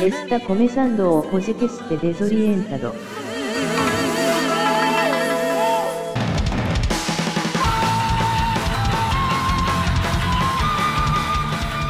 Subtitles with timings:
[0.00, 2.92] Está começando o podcast Desorientado.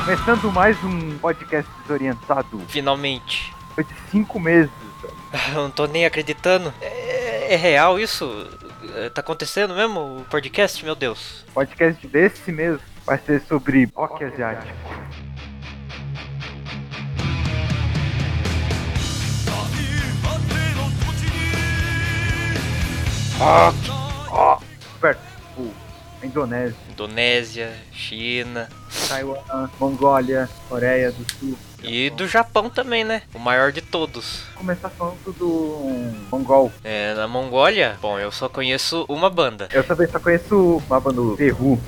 [0.05, 2.61] Começando mais um podcast desorientado.
[2.69, 3.55] Finalmente.
[3.75, 4.71] Foi de cinco meses.
[5.55, 6.75] Eu não tô nem acreditando.
[6.81, 8.49] É, é real isso?
[8.97, 10.85] É, Tá acontecendo mesmo o podcast?
[10.85, 11.45] Meu Deus.
[11.51, 14.73] O podcast desse mês vai ser sobre rock asiático.
[23.43, 23.77] Rock!
[24.31, 24.59] Ó,
[24.95, 25.75] Roberto, tipo,
[26.23, 28.69] a Indonésia, Indonésia, China
[29.09, 31.59] Taiwan, Mongólia, Coreia do Sul.
[31.83, 33.23] e do Japão também, né?
[33.35, 34.45] O maior de todos.
[34.51, 36.71] Vou começar falando do Mongol.
[36.85, 39.69] É, na Mongólia, bom, eu só conheço uma banda.
[39.73, 41.57] Eu também só conheço uma banda do Peru.
[41.61, 41.81] Who,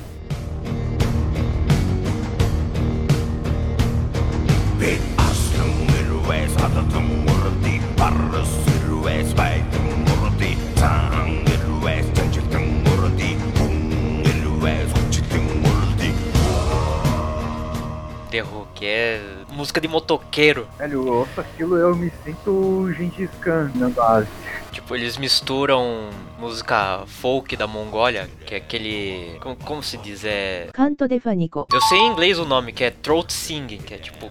[18.85, 19.18] que é
[19.49, 20.68] música de motoqueiro.
[20.77, 24.29] Velho, eu ouço aquilo eu me sinto Gengis Khan na Ásia.
[24.73, 29.38] Tipo, eles misturam música folk da Mongólia, que é aquele.
[29.41, 30.23] Como, como se diz?
[30.26, 30.68] É.
[30.74, 31.66] Canto de Fanico.
[31.73, 34.30] Eu sei em inglês o nome, que é throat singing, que é tipo.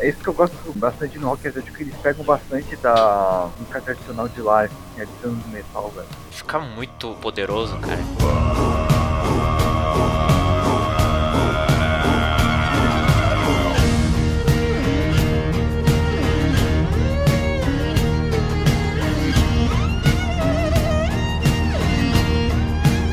[0.00, 3.82] É isso que eu gosto bastante no rock asiático, que eles pegam bastante da música
[3.82, 6.08] tradicional de lá, assim, adicionando no metal, velho.
[6.30, 9.07] Fica muito poderoso, cara.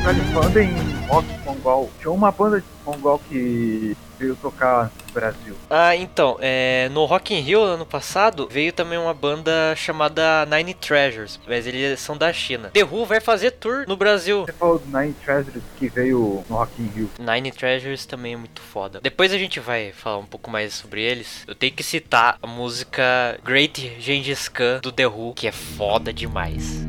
[0.06, 5.56] Velho, falando em rock mongol, tinha uma banda de mongol que veio tocar no Brasil.
[5.68, 10.74] Ah, então, é, no Rock in Rio ano passado veio também uma banda chamada Nine
[10.74, 12.70] Treasures, mas eles são da China.
[12.72, 14.44] The Who vai fazer tour no Brasil.
[14.46, 17.10] Você falou do Nine Treasures que veio no Rock in Rio.
[17.18, 19.00] Nine Treasures também é muito foda.
[19.02, 21.42] Depois a gente vai falar um pouco mais sobre eles.
[21.48, 26.12] Eu tenho que citar a música Great Gengis Khan do The Who, que é foda
[26.12, 26.86] demais.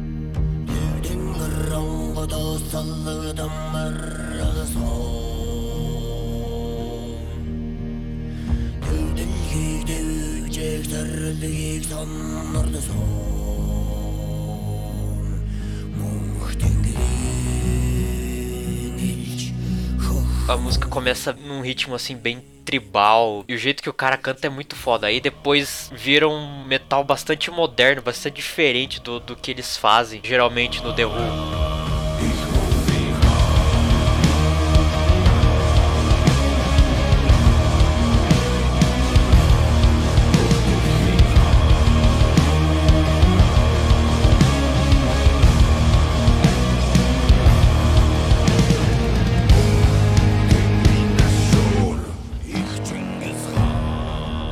[20.49, 24.47] A música começa num ritmo assim bem tribal e o jeito que o cara canta
[24.47, 25.07] é muito foda.
[25.07, 30.81] Aí depois vira um metal bastante moderno, bastante diferente do, do que eles fazem geralmente
[30.83, 31.96] no The Who.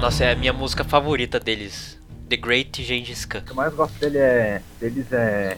[0.06, 2.00] Nossa, é a minha música favorita deles.
[2.30, 3.40] The Great Gengis Khan.
[3.40, 5.58] O que eu mais gosto dele é, deles é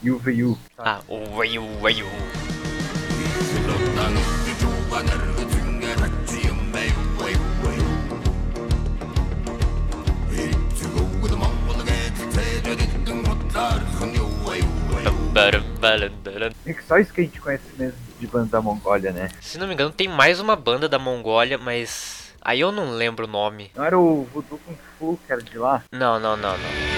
[0.00, 0.56] UVU.
[0.78, 1.64] Ah, o Wayu.
[16.64, 19.30] É que só isso que a gente conhece mesmo de banda da Mongólia, né?
[19.40, 22.19] Se não me engano, tem mais uma banda da Mongólia, mas.
[22.42, 23.70] Aí eu não lembro o nome.
[23.74, 25.82] Não era o Voodoo Kung Fu que era de lá?
[25.92, 26.89] Não, não, não, não.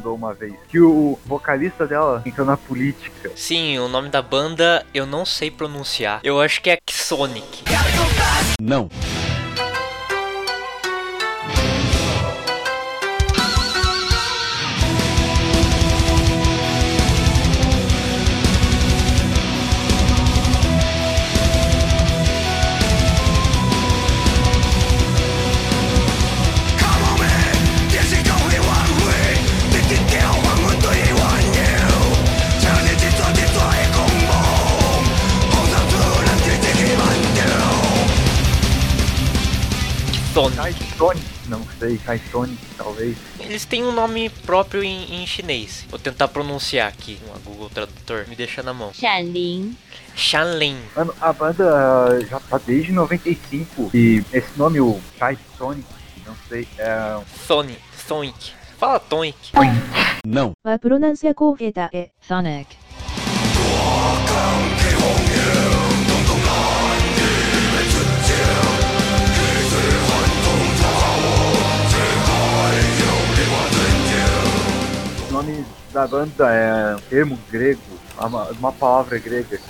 [0.00, 0.54] Mandou uma vez.
[0.68, 3.30] Que o vocalista dela entrou na política.
[3.36, 6.20] Sim, o nome da banda eu não sei pronunciar.
[6.24, 7.64] Eu acho que é Sonic.
[8.60, 8.88] Não.
[40.40, 40.96] Sonic.
[40.96, 43.14] Sonic, não sei, Kai Sonic, talvez.
[43.38, 45.84] Eles têm um nome próprio em, em chinês.
[45.90, 47.18] Vou tentar pronunciar aqui.
[47.26, 48.90] O Google Tradutor me deixa na mão.
[48.94, 49.76] Shaolin.
[50.16, 50.78] Shaolin.
[50.96, 55.86] Mano, a banda ah, já tá desde 95 e esse nome, o Kai Sonic,
[56.24, 57.20] não sei, é...
[57.46, 57.78] Sonic,
[58.08, 58.52] Sonic.
[58.78, 59.52] Fala Tonic.
[60.24, 60.52] Não.
[60.64, 62.79] A pronúncia correta é Sonic.
[75.92, 77.80] Da banda é um termo grego,
[78.18, 79.60] uma, uma palavra grega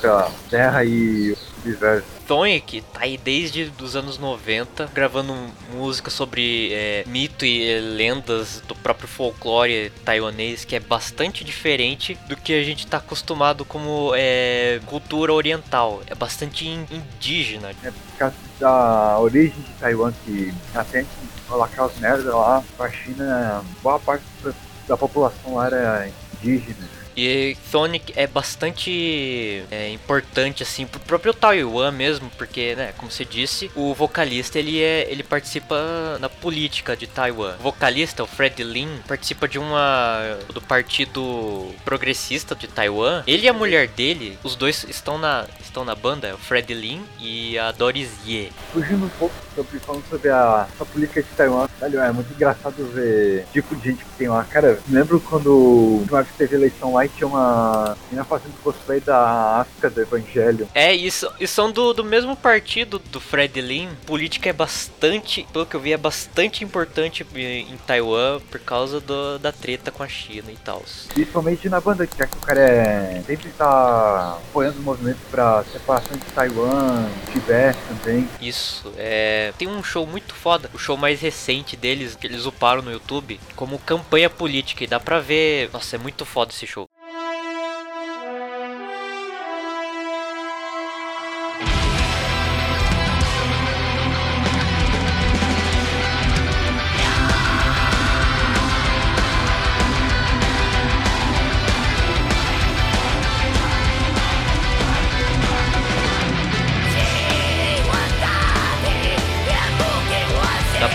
[0.00, 2.06] pra terra e universo.
[2.26, 5.34] Sonic tá aí desde os anos 90, gravando
[5.72, 12.36] música sobre é, mito e lendas do próprio folclore taiwanês, que é bastante diferente do
[12.36, 16.02] que a gente tá acostumado como é, cultura oriental.
[16.06, 17.70] É bastante in- indígena.
[17.82, 21.04] É por causa da origem de Taiwan que até
[21.48, 24.52] rolar aquelas merdas lá, a China, boa parte da,
[24.88, 26.10] da população era
[26.42, 26.98] indígena.
[27.20, 33.24] E Sonic é bastante é, importante assim pro próprio Taiwan mesmo, porque, né, como você
[33.24, 37.56] disse, o vocalista ele é ele participa na política de Taiwan.
[37.58, 43.24] O vocalista, o Fred Lin, participa de uma do partido progressista de Taiwan.
[43.26, 47.04] Ele e a mulher dele, os dois estão na estão na banda, o Fred Lin
[47.18, 48.52] e a Doris Ye.
[48.72, 52.84] Fugindo um pouco sobre falando sobre a, a política de Taiwan, velho, é muito engraçado
[52.92, 54.44] ver o tipo de gente que tem lá.
[54.44, 59.60] Cara, lembro quando uma vez teve eleição lá e tinha uma menina fazendo cosplay da
[59.60, 60.68] África do Evangelho.
[60.74, 63.88] É, isso, e são do, do mesmo partido do Fred Lin.
[64.06, 69.38] Política é bastante, pelo que eu vi, é bastante importante em Taiwan por causa do-
[69.38, 70.82] da treta com a China e tal.
[71.12, 76.16] Principalmente na banda, já que o cara é, sempre tá apoiando os movimentos pra separação
[76.16, 78.28] de Taiwan, Tibete também.
[78.40, 79.47] Isso, é.
[79.52, 83.40] Tem um show muito foda, o show mais recente deles, que eles uparam no YouTube,
[83.54, 84.84] como campanha política.
[84.84, 85.70] E dá pra ver.
[85.72, 86.86] Nossa, é muito foda esse show.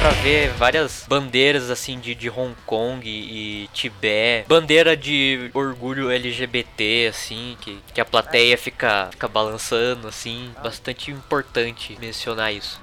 [0.04, 6.12] Pra ver várias bandeiras assim de, de Hong Kong e, e Tibete, bandeira de orgulho
[6.12, 12.82] LGBT assim, que, que a plateia fica, fica balançando assim, bastante importante mencionar isso.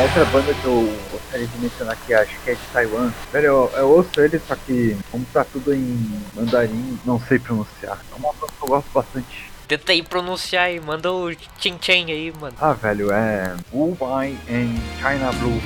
[0.00, 3.10] Outra banda que eu gostaria de mencionar que acho que é de Taiwan.
[3.32, 7.98] Velho, eu, eu ouço ele, só que como tá tudo em mandarim, não sei pronunciar.
[8.12, 9.50] É uma banda que eu gosto bastante.
[9.66, 12.54] Tenta aí pronunciar aí, manda o Chin Chen aí, mano.
[12.60, 15.60] Ah, velho, é Wu Bai and China Blue.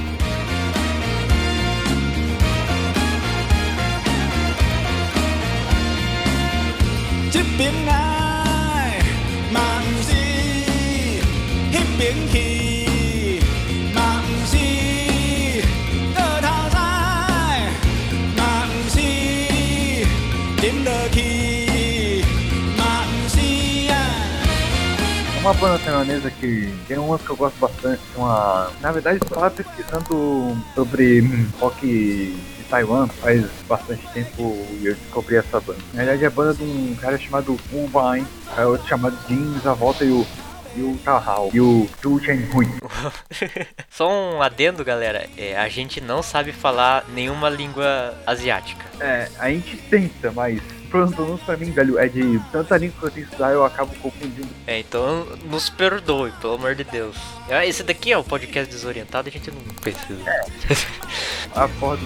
[12.37, 12.65] Hít
[25.37, 28.01] É uma banda taiwanesa que tem umas que eu gosto bastante.
[28.17, 28.71] Uma...
[28.81, 31.21] Na verdade, eu tava pesquisando sobre
[31.61, 35.79] rock de Taiwan faz bastante tempo e eu descobri essa banda.
[35.93, 39.59] Na verdade, é a banda de um cara chamado Wu Bai, é outro chamado Jin
[39.63, 40.27] Zavolta e o
[40.76, 42.68] e o Tahao e o Zhu Chenhui.
[43.90, 45.28] Só um adendo, galera.
[45.37, 48.85] É, a gente não sabe falar nenhuma língua asiática.
[49.00, 53.11] É, a gente tenta, mas pronto, pra mim, velho, é de tanta língua que eu
[53.11, 54.49] tenho que estudar, eu acabo confundindo.
[54.66, 57.16] É, então nos perdoe, pelo amor de Deus.
[57.50, 60.23] Ah, Esse daqui é o podcast desorientado, a gente não precisa.
[61.54, 61.97] A porra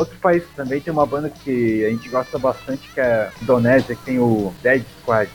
[0.00, 3.94] Outros países também tem uma banda que a gente gosta bastante, que é a Indonésia,
[3.94, 5.30] que tem o Dead Squad.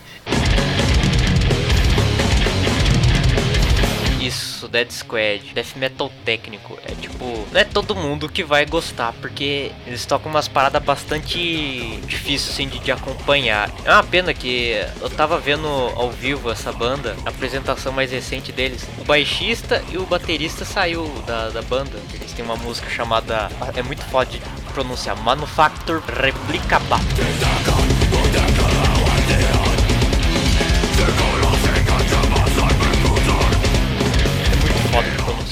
[4.66, 6.78] Isso, Dead Squad, Death Metal técnico.
[6.84, 11.98] É tipo, não é todo mundo que vai gostar, porque eles tocam umas paradas bastante
[12.06, 13.70] difíceis assim de, de acompanhar.
[13.84, 18.52] É uma pena que eu tava vendo ao vivo essa banda, a apresentação mais recente
[18.52, 18.86] deles.
[18.98, 21.98] O baixista e o baterista saiu da, da banda.
[22.12, 23.48] Eles têm uma música chamada.
[23.74, 24.40] É muito foda de
[24.72, 25.16] pronunciar.
[25.16, 27.26] Manufacture Replica Battle.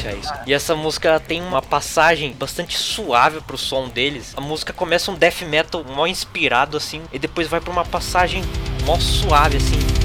[0.05, 0.33] Pronunciar isso.
[0.47, 4.35] E essa música tem uma passagem bastante suave pro som deles.
[4.37, 8.43] A música começa um death metal mó inspirado assim, e depois vai pra uma passagem
[8.85, 10.04] mó suave assim.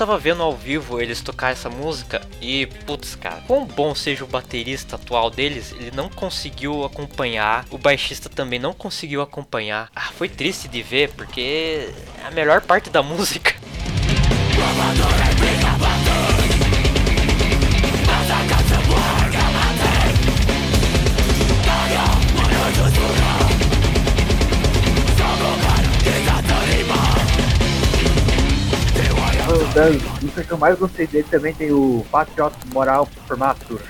[0.00, 4.26] Tava vendo ao vivo eles tocar essa música e, putz, cara, quão bom seja o
[4.26, 9.90] baterista atual deles, ele não conseguiu acompanhar, o baixista também não conseguiu acompanhar.
[9.94, 13.54] Ah, foi triste de ver porque é a melhor parte da música.
[14.56, 15.69] Uma
[29.74, 33.80] das músicas que eu mais gostei dele também tem o Patriot Moral Formatur.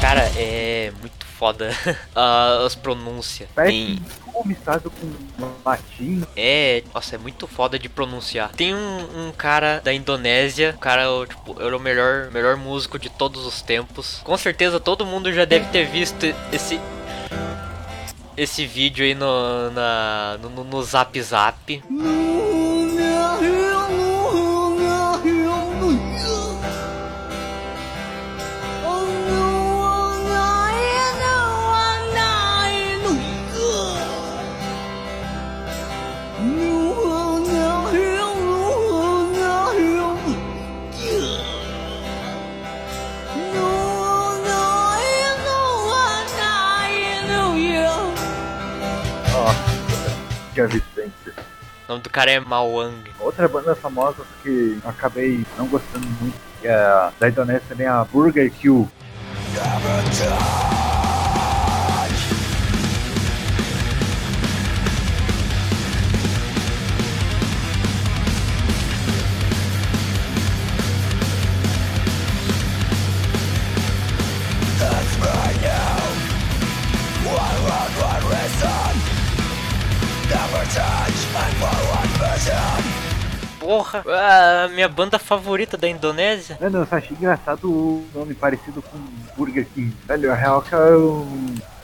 [0.00, 1.70] Cara, é muito foda
[2.14, 3.48] ah, as pronúncias.
[3.54, 3.98] Tem-
[4.44, 6.22] misturado com latim.
[6.36, 8.50] É, nossa, é muito foda de pronunciar.
[8.50, 13.08] Tem um, um cara da Indonésia, o cara tipo, era o melhor, melhor músico de
[13.08, 14.20] todos os tempos.
[14.24, 16.80] Com certeza todo mundo já deve ter visto esse
[18.36, 21.82] esse vídeo aí no na, no, no- no Zap Zap.
[50.56, 51.32] Nossa, já vi sempre.
[51.32, 53.04] O nome do cara é Mawang.
[53.20, 58.02] Outra banda famosa que acabei não gostando muito, que é a da Indonésia também, a
[58.04, 58.90] Burger Kill.
[83.66, 86.56] Porra, a minha banda favorita da Indonésia.
[86.60, 88.96] Mano, eu só achei engraçado o nome parecido com
[89.36, 89.92] Burger King.
[90.06, 91.26] Velho, a real que eu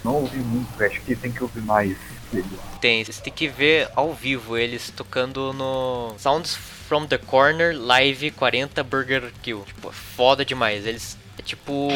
[0.04, 1.96] não ouvi muito, acho que tem que ouvir mais
[2.32, 2.46] dele.
[2.80, 8.30] Tem, você tem que ver ao vivo eles tocando no Sounds from the Corner Live
[8.30, 9.64] 40 Burger Kill.
[9.66, 10.86] Tipo, é foda demais.
[10.86, 11.88] Eles é tipo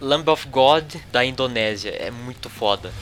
[0.00, 1.90] Lamb of God da Indonésia.
[1.90, 2.92] É muito foda.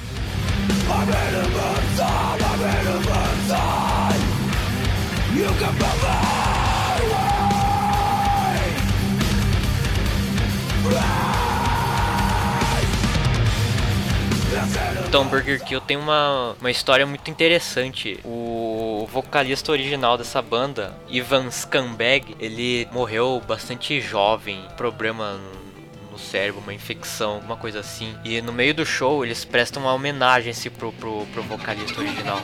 [15.07, 18.19] Então, Burger Kill tem uma, uma história muito interessante.
[18.25, 25.39] O vocalista original dessa banda, Ivan Scumbag, ele morreu bastante jovem, problema
[26.11, 28.15] no, cérebro, uma infecção, alguma coisa assim.
[28.25, 32.41] E no meio do show eles prestam uma homenagem assim, pro, pro, pro vocalista original.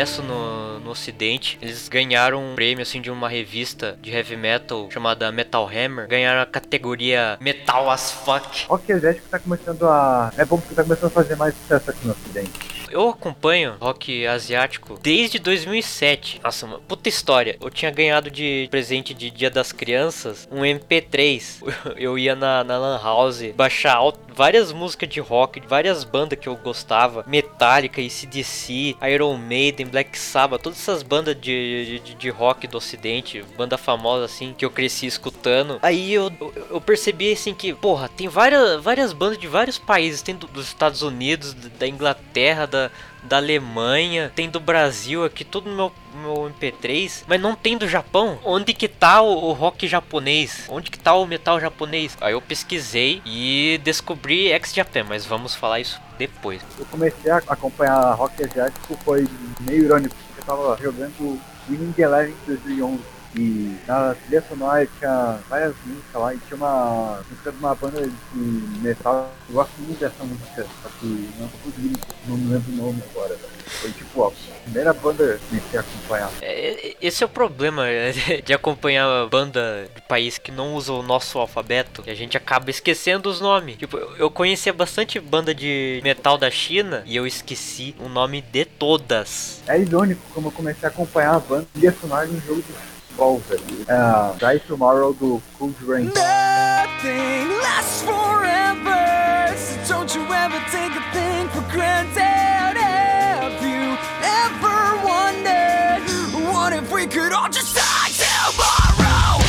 [0.00, 1.58] Sucesso no, no ocidente.
[1.60, 6.08] Eles ganharam um prêmio assim de uma revista de heavy metal chamada Metal Hammer.
[6.08, 8.66] Ganharam a categoria Metal as Fuck.
[8.68, 10.32] Rock Asiático tá começando a.
[10.36, 12.79] É bom porque tá começando a fazer mais sucesso aqui no ocidente.
[12.90, 16.40] Eu acompanho rock asiático desde 2007.
[16.42, 17.56] Nossa, uma puta história.
[17.60, 21.62] Eu tinha ganhado de presente de Dia das Crianças um MP3.
[21.96, 24.00] Eu ia na, na Lan House baixar
[24.34, 30.62] várias músicas de rock, várias bandas que eu gostava: Metallica, ACDC, Iron Maiden, Black Sabbath,
[30.62, 35.06] todas essas bandas de, de, de rock do ocidente, banda famosa assim, que eu cresci
[35.06, 35.78] escutando.
[35.82, 36.32] Aí eu,
[36.70, 40.66] eu percebi assim que, porra, tem várias, várias bandas de vários países: tem do, dos
[40.66, 42.79] Estados Unidos, da Inglaterra, da
[43.22, 47.88] da Alemanha, tem do Brasil aqui, tudo no meu, meu MP3, mas não tem do
[47.88, 48.38] Japão.
[48.44, 50.64] Onde que tá o, o, rock japonês?
[50.68, 52.16] Onde que tá o metal japonês?
[52.20, 56.62] Aí eu pesquisei e descobri ex-Japan, mas vamos falar isso depois.
[56.78, 59.26] Eu comecei a acompanhar rock asiático, foi
[59.60, 65.74] meio irônico, porque eu tava jogando Winning Eleven 2011 e na trilha sonora tinha várias
[65.86, 68.40] músicas lá e tinha uma música de uma banda de
[68.80, 69.30] metal.
[69.48, 73.02] Eu gosto muito dessa música, só que não tô conseguindo, não me lembro o nome
[73.10, 73.36] agora.
[73.66, 74.32] Foi tipo a
[74.64, 76.30] primeira banda que comecei a acompanhar.
[76.42, 77.84] É, esse é o problema
[78.44, 82.36] de acompanhar a banda de país que não usa o nosso alfabeto, que a gente
[82.36, 83.76] acaba esquecendo os nomes.
[83.76, 88.64] Tipo, eu conhecia bastante banda de metal da China e eu esqueci o nome de
[88.64, 89.62] todas.
[89.68, 92.89] É irônico como eu comecei a acompanhar a banda trilha sonora de um jogo de
[93.20, 93.60] Revolver.
[93.86, 96.06] É, Die Tomorrow do Cold Rain.
[96.06, 102.78] Nothing lasts forever, so don't you ever take a thing for granted.
[102.80, 106.02] Have you ever wondered
[106.50, 109.44] what if we could all just die tomorrow?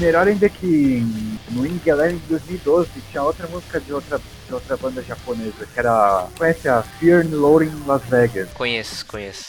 [0.00, 1.04] Melhor ainda que
[1.56, 5.78] no Wing Eleven de 2012 tinha outra música de outra, de outra banda japonesa, que
[5.78, 6.28] era.
[6.36, 8.48] Conhece a Fear Loading Las Vegas?
[8.52, 9.44] Conheço, conheço.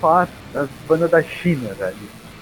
[0.00, 1.96] Falar das bandas da China, velho.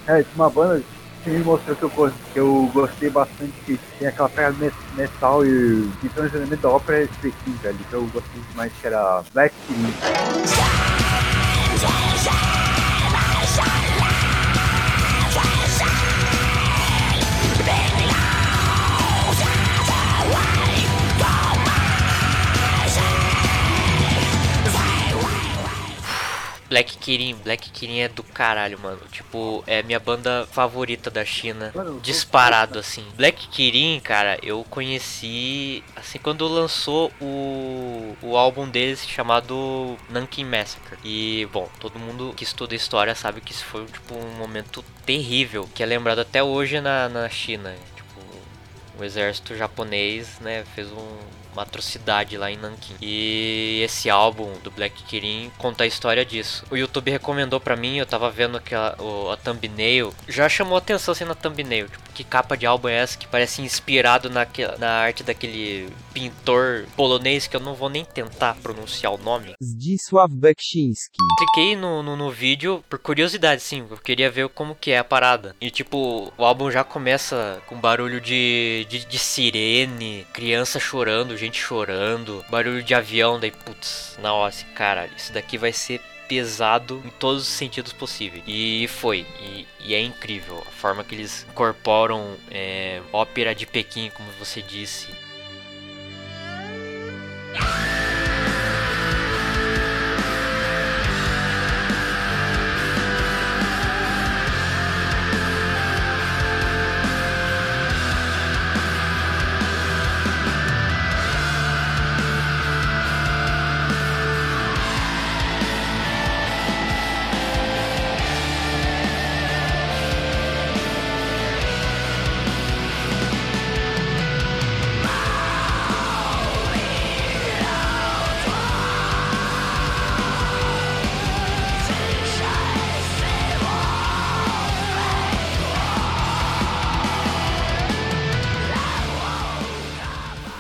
[0.07, 0.83] É, uma banda
[1.23, 1.91] que me mostrou que eu,
[2.33, 6.69] que eu gostei bastante, que tem aquela pegada me- metal e tem um elemento da
[6.71, 9.93] ópera específico, velho, que eu gostei demais, que era Black Kirin.
[26.69, 29.01] Black Kirin, Black Kirin é do caralho, mano.
[29.11, 31.73] Tipo, é minha banda favorita da China.
[31.75, 33.05] Mano, Disparado, assim.
[33.17, 40.99] Black Kirin, cara, eu conheci, assim, quando lançou o, o álbum deles chamado Nanking Massacre.
[41.05, 45.69] E, bom, todo mundo que estuda história sabe que isso foi, tipo, um momento terrível,
[45.75, 47.75] que é lembrado até hoje na, na China.
[47.97, 48.21] Tipo,
[48.99, 52.95] o exército japonês, né, fez um- uma atrocidade lá em Nanking.
[53.03, 56.65] E esse álbum do Black Kirin conta a história disso.
[56.71, 61.13] O YouTube recomendou pra mim, eu tava vendo aquela, o, a thumbnail, já chamou atenção
[61.13, 64.91] assim na thumbnail, tipo, que capa de álbum é essa que parece inspirado naquela, na
[64.91, 69.55] arte daquele pintor polonês que eu não vou nem tentar pronunciar o nome.
[69.63, 71.17] Zdzisław Beksiński.
[71.39, 73.87] Cliquei no, no, no vídeo por curiosidade, sim.
[73.91, 75.55] Eu queria ver como que é a parada.
[75.61, 81.48] E tipo, o álbum já começa com barulho de, de, de sirene, criança chorando, gente
[81.57, 87.43] chorando, barulho de avião, daí putz, nossa, cara, isso daqui vai ser pesado em todos
[87.43, 88.45] os sentidos possíveis.
[88.47, 89.27] E foi.
[89.41, 94.61] E, e é incrível a forma que eles incorporam é, ópera de Pequim, como você
[94.61, 95.09] disse.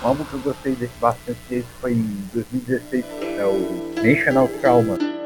[0.02, 3.04] Álbum que eu gostei desse bastante desse foi em 2016,
[3.38, 5.17] é o National Trauma.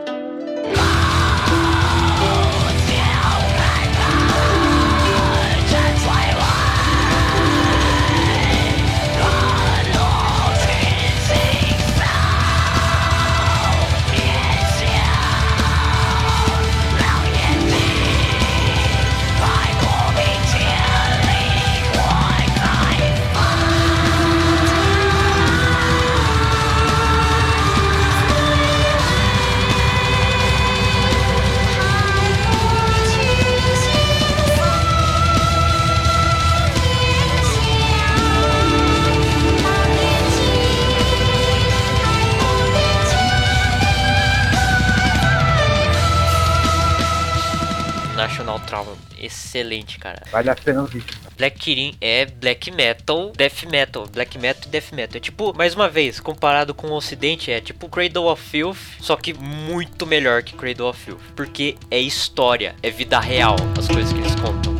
[49.72, 50.22] Excelente, cara.
[50.30, 51.02] Vale a pena ouvir.
[51.36, 55.16] Black Kirin é black metal, death metal, black metal e death metal.
[55.16, 59.16] É tipo, mais uma vez, comparado com o ocidente, é tipo Cradle of Filth, só
[59.16, 61.22] que muito melhor que Cradle of Filth.
[61.34, 64.71] Porque é história, é vida real, as coisas que eles contam.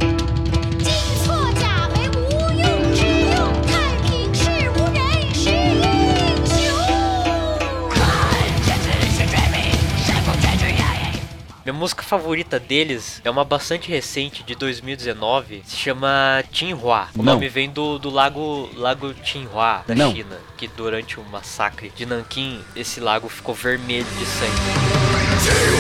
[11.65, 17.07] Minha música favorita deles é uma bastante recente, de 2019, se chama Tinhua.
[17.15, 17.35] O Não.
[17.35, 20.13] nome vem do, do lago, lago Tinhua, da Não.
[20.13, 25.73] China, que durante o massacre de Nanquim, esse lago ficou vermelho de sangue.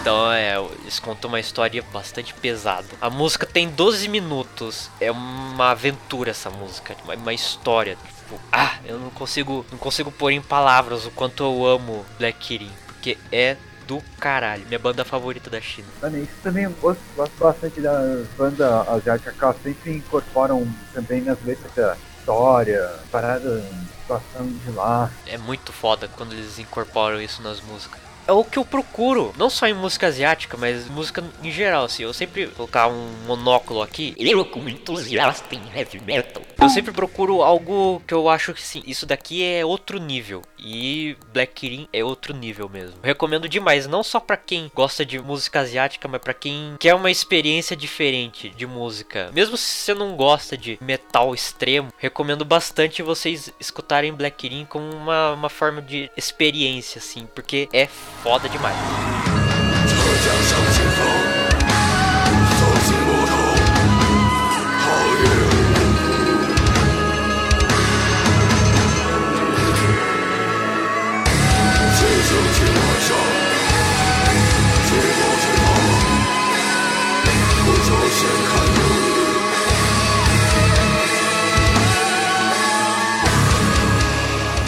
[0.00, 0.49] Então é,
[0.90, 2.88] eles contam uma história bastante pesada.
[3.00, 4.90] A música tem 12 minutos.
[5.00, 7.96] É uma aventura essa música, uma, uma história.
[7.96, 12.38] Tipo, ah, eu não consigo, não consigo pôr em palavras o quanto eu amo Black
[12.40, 14.66] Kirin, porque é do caralho.
[14.66, 15.86] Minha banda favorita da China.
[16.00, 21.20] Também, isso também eu gosto, gosto bastante da banda asiática, que elas sempre incorporam também
[21.20, 23.64] nas letras da história, parada,
[24.00, 25.08] situação de lá.
[25.24, 28.09] É muito foda quando eles incorporam isso nas músicas.
[28.30, 32.04] É o que eu procuro, não só em música asiática, mas música em geral, assim.
[32.04, 34.14] Eu sempre vou colocar um monóculo aqui.
[34.16, 36.40] Eu como entusiasta em heavy metal.
[36.56, 40.42] Eu sempre procuro algo que eu acho que sim, isso daqui é outro nível.
[40.56, 42.98] E Black Kirin é outro nível mesmo.
[43.02, 46.94] Eu recomendo demais, não só pra quem gosta de música asiática, mas pra quem quer
[46.94, 49.30] uma experiência diferente de música.
[49.34, 54.94] Mesmo se você não gosta de metal extremo, recomendo bastante vocês escutarem Black Kirin como
[54.94, 57.88] uma, uma forma de experiência, assim, porque é
[58.22, 58.76] foda demais.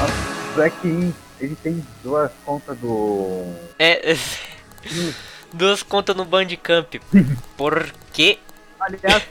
[0.00, 0.08] 啊
[0.54, 3.44] Black In, ele tem duas contas do.
[3.78, 4.14] É.
[5.52, 6.94] Duas contas no Bandcamp.
[7.58, 8.38] Porque.
[8.80, 9.22] Aliás,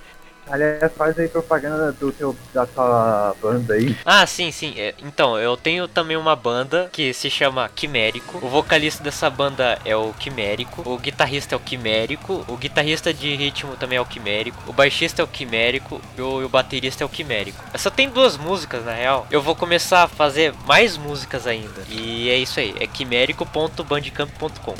[0.51, 3.95] aliás, faz aí propaganda do teu, da tua banda aí.
[4.05, 4.73] Ah, sim, sim.
[4.77, 8.37] É, Então, eu tenho também uma banda que se chama Quimérico.
[8.45, 10.83] O vocalista dessa banda é o Quimérico.
[10.85, 12.45] O guitarrista é o Quimérico.
[12.47, 14.61] O guitarrista de ritmo também é o Quimérico.
[14.67, 16.01] O baixista é o Quimérico.
[16.17, 17.63] E o, baterista é o Quimérico.
[17.77, 19.25] Só tem duas músicas, na real.
[19.31, 21.81] Eu vou começar a fazer mais músicas ainda.
[21.89, 22.75] E é isso aí.
[22.79, 24.75] É quimérico.bandcamp.com.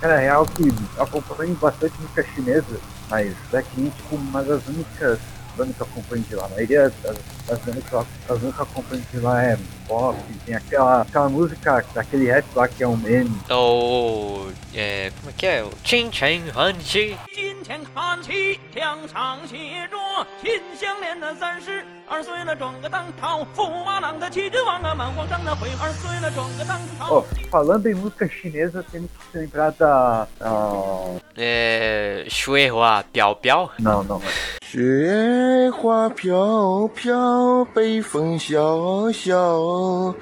[0.00, 5.18] Cara, é real que acompanho bastante música chinesa, mais é crítico, mas as únicas
[5.56, 7.16] bandas que eu acompanho de lá, a maioria das,
[7.60, 12.44] bandas que eu, as acompanho de lá é pop, tem aquela, aquela música, aquele rap
[12.54, 13.40] lá que é um meme.
[13.48, 15.64] É Ou, oh, é, como é que é?
[15.84, 17.16] Chin Chen Han Chi.
[17.32, 21.84] Chin Chen Han Chi, Tiang Chang Xie Zhuo, Qin Xiang Lian de San Shi.
[22.06, 27.14] 二岁了，转个当朝，驸马郎的齐君王啊，满皇上的回二岁了，转个当朝。
[27.16, 30.26] Ó, falando em música chinesa, temos que se lembrar da.
[30.40, 32.26] ah, É.
[32.28, 33.70] Shui Hua Piao Piao.
[33.78, 34.20] não, não.
[34.62, 40.14] 雪花飘飘，北风萧萧，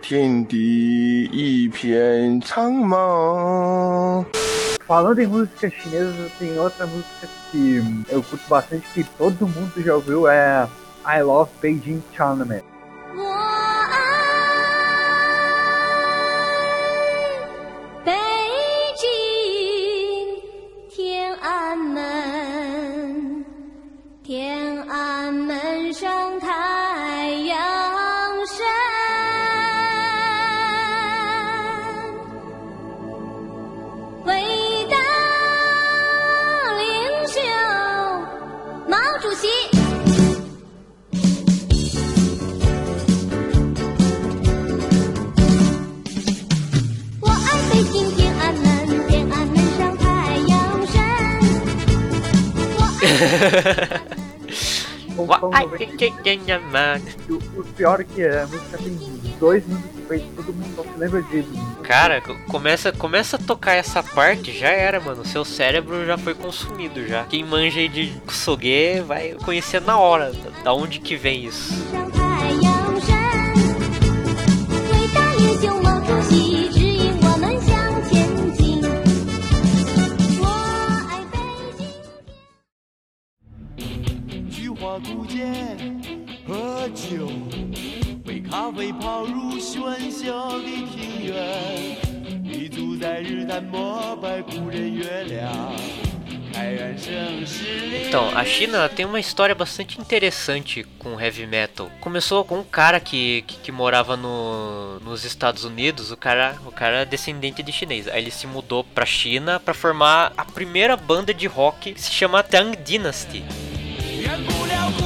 [0.00, 4.24] 天地一片苍茫。
[4.86, 10.26] Falando em música chinesa, tem outra música que eu curto bastante, que todo mundo já ouviu,
[10.26, 10.66] é
[11.08, 12.64] I Love Beijing Tournament.
[13.16, 13.58] 我
[55.16, 55.64] 我爱。
[55.64, 58.98] Voltando ao 90, o, o pior é que a música tem
[59.40, 61.44] dois minutos e todo mundo só se lembra de.
[61.82, 65.24] Cara, co- começa, começa a tocar essa parte, já era, mano.
[65.26, 67.24] Seu cérebro já foi consumido já.
[67.24, 71.72] Quem manja aí de Kusoge vai conhecer na hora da- da onde que vem isso.
[84.97, 84.97] 京。
[84.97, 85.77] 菊花古剑，
[86.47, 87.27] 喝酒，
[88.25, 91.97] 杯咖啡泡入喧嚣的庭院，
[92.43, 95.73] 立足在日坛膜拜古人月亮，
[96.51, 98.07] 开元盛世里。
[98.07, 101.89] Então, a China ela tem uma história bastante interessante com heavy metal.
[101.99, 106.71] Começou com um cara que, que, que morava no, nos Estados Unidos, o cara, o
[106.71, 108.07] cara é descendente de chinês.
[108.07, 112.11] Aí ele se mudou pra China pra formar a primeira banda de rock que se
[112.11, 113.43] chama Tang Dynasty.
[114.87, 115.01] 圆不了故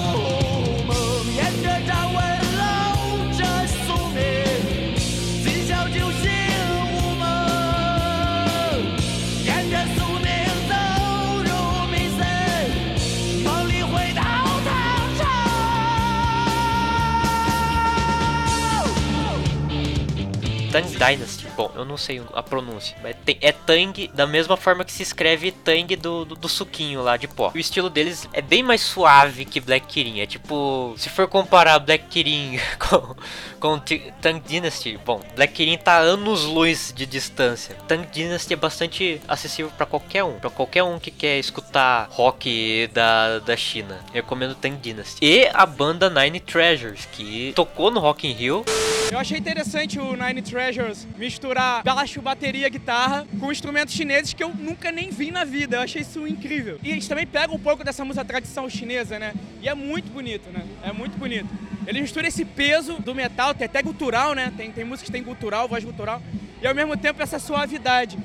[0.86, 0.95] 梦，
[1.36, 2.17] 沿着站稳
[2.57, 2.62] 楼
[3.36, 3.75] 着宿
[4.10, 4.19] 命，
[5.43, 6.29] 今宵酒醒
[6.93, 7.25] 无梦，
[9.43, 10.27] 沿着宿命
[10.69, 10.71] 走
[11.43, 11.49] 入
[11.91, 12.19] 迷森，
[13.43, 14.21] 梦里回到
[14.63, 14.69] 唐
[15.17, 15.21] 朝。
[20.71, 21.40] Tang Dynasty.
[21.56, 25.52] Bom, eu não sei a pronúncia, tem- é Tang da mesma forma que se escreve
[25.52, 27.52] Tang do, do, do suquinho lá de pó.
[27.54, 30.20] O estilo deles é bem mais suave que Black Kirin.
[30.20, 33.14] É tipo, se for comparar Black Kirin com,
[33.60, 33.78] com
[34.20, 37.76] Tang Dynasty, bom, Black Kirin tá anos luz de distância.
[37.86, 42.88] Tang Dynasty é bastante acessível pra qualquer um, Pra qualquer um que quer escutar rock
[42.92, 43.98] da, da China.
[44.12, 45.18] Recomendo Tang Dynasty.
[45.24, 48.64] E a banda Nine Treasures, que tocou no Rock in Rio
[49.10, 51.41] Eu achei interessante o Nine Treasures misturar
[51.85, 55.76] baixo, bateria, guitarra com instrumentos chineses que eu nunca nem vi na vida.
[55.76, 56.78] Eu achei isso incrível.
[56.83, 59.35] E eles também pegam um pouco dessa música tradição chinesa, né?
[59.61, 60.64] E é muito bonito, né?
[60.83, 61.48] É muito bonito.
[61.87, 64.52] Eles misturam esse peso do metal, tem até gutural, né?
[64.57, 66.22] Tem, tem músicas que tem gutural, voz gutural.
[66.61, 68.18] E ao mesmo tempo essa suavidade.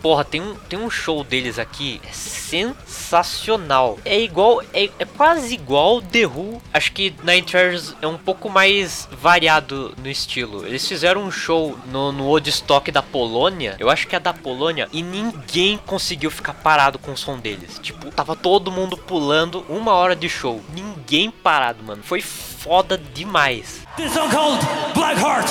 [0.00, 3.98] Porra, tem um, tem um show deles aqui é sensacional.
[4.04, 6.60] É igual, é, é quase igual The Who.
[6.72, 10.66] Acho que Nine Treasures é um pouco mais variado no estilo.
[10.66, 13.76] Eles fizeram um show no, no Woodstock da Polônia.
[13.78, 14.88] Eu acho que é da Polônia.
[14.92, 17.78] E ninguém conseguiu ficar parado com o som deles.
[17.82, 20.62] Tipo, tava todo mundo pulando uma hora de show.
[20.74, 22.02] Ninguém parado, mano.
[22.02, 23.82] Foi foda demais.
[23.96, 25.48] This song called Black Heart.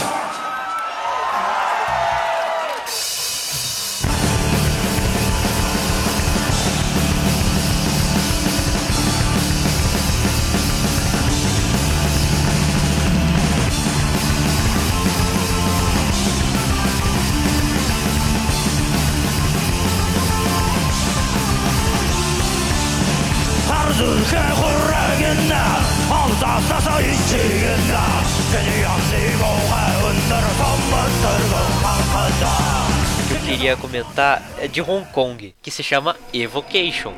[27.33, 30.93] 싸서 있지겠나 괜히 양리고 해운대를 선물
[31.23, 32.79] 들고 강한다
[33.29, 37.13] que eu queria comentar é de Hong Kong, que se chama Evocation.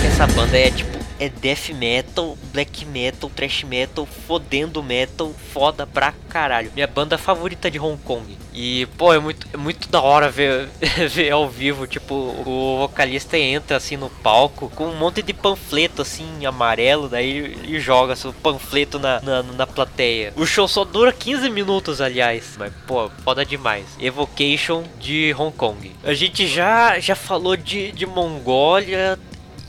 [0.00, 0.87] Que essa banda é tipo
[1.19, 6.71] é death metal, black metal, thrash metal, fodendo metal, foda pra caralho.
[6.73, 8.37] Minha banda favorita de Hong Kong.
[8.53, 10.67] E, pô, é muito, é muito da hora ver,
[11.11, 11.85] ver ao vivo.
[11.85, 17.37] Tipo, o vocalista entra assim no palco com um monte de panfleto assim, amarelo, daí
[17.37, 20.33] ele joga o panfleto na, na, na plateia.
[20.35, 22.55] O show só dura 15 minutos, aliás.
[22.57, 23.85] Mas, pô, foda demais.
[23.99, 25.91] Evocation de Hong Kong.
[26.03, 29.19] A gente já, já falou de, de Mongólia,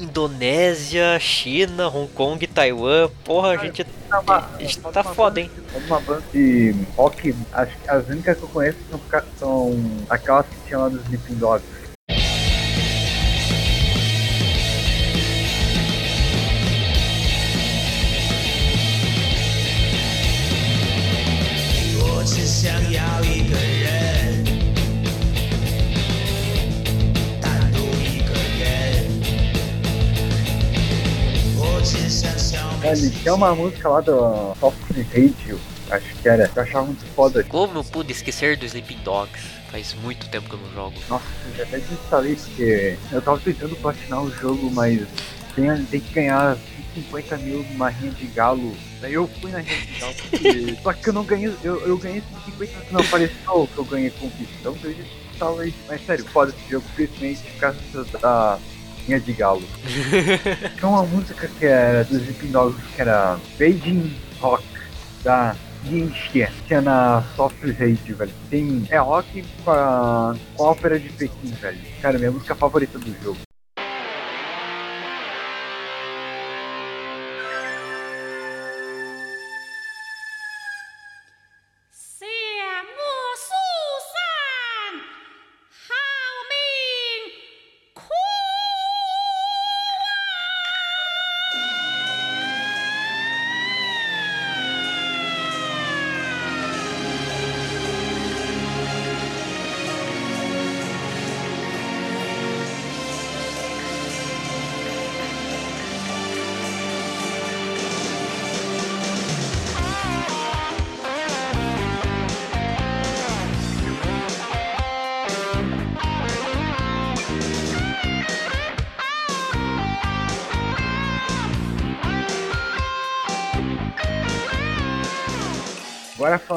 [0.00, 3.10] Indonésia, China, Hong Kong, Taiwan.
[3.24, 5.50] Porra, a gente, a gente tá foda, hein?
[5.86, 9.00] Uma banda de rock, acho que as únicas que eu conheço são,
[9.38, 11.80] são aquelas que tinham lá nos Sleeping Dogs.
[32.82, 37.42] Ele tem uma música lá do Software Radio, acho que era, eu achava muito foda.
[37.44, 39.42] Como eu pude esquecer do Sleeping Dogs?
[39.70, 40.96] Faz muito tempo que eu não jogo.
[41.08, 45.00] Nossa, eu já até desinstalei porque eu tava tentando platinar o jogo, mas
[45.54, 46.56] tem, tem que ganhar
[46.94, 48.76] 50 mil numa rinha de galo.
[49.00, 50.76] Daí eu fui na rinha de galo, porque...
[50.82, 54.10] só que eu não ganhei, eu, eu ganhei 50 mil, não apareceu que eu ganhei
[54.10, 54.54] conquista.
[54.60, 55.74] Então eu desinstalei.
[55.88, 58.58] Mas sério, foda esse jogo, principalmente por causa da
[59.06, 59.62] rinha de galo.
[60.78, 64.64] Tinha uma música que era dos Dogs, que era Beijing Rock,
[65.22, 65.54] da
[65.86, 68.32] Yinxie, tinha na Software Radio, velho.
[68.50, 71.78] Tem, é rock com a, com a ópera de Pequim, velho.
[72.02, 73.49] Cara, minha música favorita do jogo.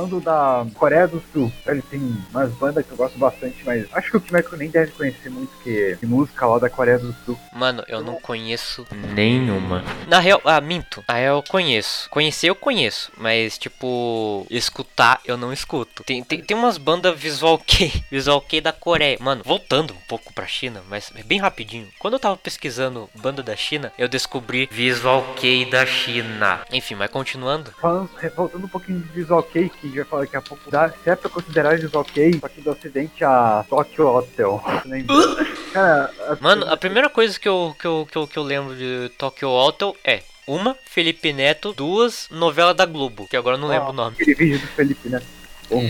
[0.03, 4.11] Falando da Coreia do Sul, ele tem umas bandas que eu gosto bastante, mas acho
[4.11, 7.37] que o Kimeko nem deve conhecer muito que de música lá da Coreia do Sul.
[7.53, 9.83] Mano, eu não conheço nenhuma.
[10.07, 11.03] Na real, ah, minto.
[11.07, 12.09] Na real, eu conheço.
[12.09, 16.03] Conhecer eu conheço, mas tipo, escutar eu não escuto.
[16.03, 19.17] Tem, tem, tem umas bandas visual kei, visual kei da Coreia.
[19.19, 21.87] Mano, voltando um pouco pra China, mas bem rapidinho.
[21.99, 26.61] Quando eu tava pesquisando banda da China, eu descobri visual kei da China.
[26.71, 27.71] Enfim, mas continuando.
[27.79, 29.61] Falando, voltando um pouquinho de Visual que a
[29.93, 32.61] gente vai falar daqui a pouco, dá, se é pra considerar Visual Kei, só que
[32.61, 34.61] do ocidente a Tokyo Hotel.
[35.73, 38.75] Cara, a- Mano, a primeira coisa que eu, que eu, que eu, que eu lembro
[38.75, 43.67] de Tokyo Hotel é uma, Felipe Neto, duas, novela da Globo, que agora eu não
[43.69, 44.15] lembro o nome.
[44.19, 45.21] aquele vídeo do Felipe, né?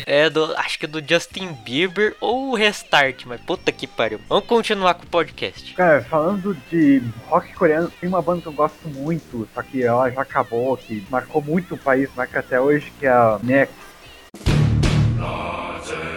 [0.05, 0.55] É do.
[0.55, 4.21] Acho que é do Justin Bieber ou Restart, mas puta que pariu.
[4.29, 5.73] Vamos continuar com o podcast.
[5.73, 10.09] Cara, falando de rock coreano, tem uma banda que eu gosto muito, só que ela
[10.09, 13.75] já acabou, que marcou muito o país, marca até hoje, que é a Next.
[14.35, 16.12] Que é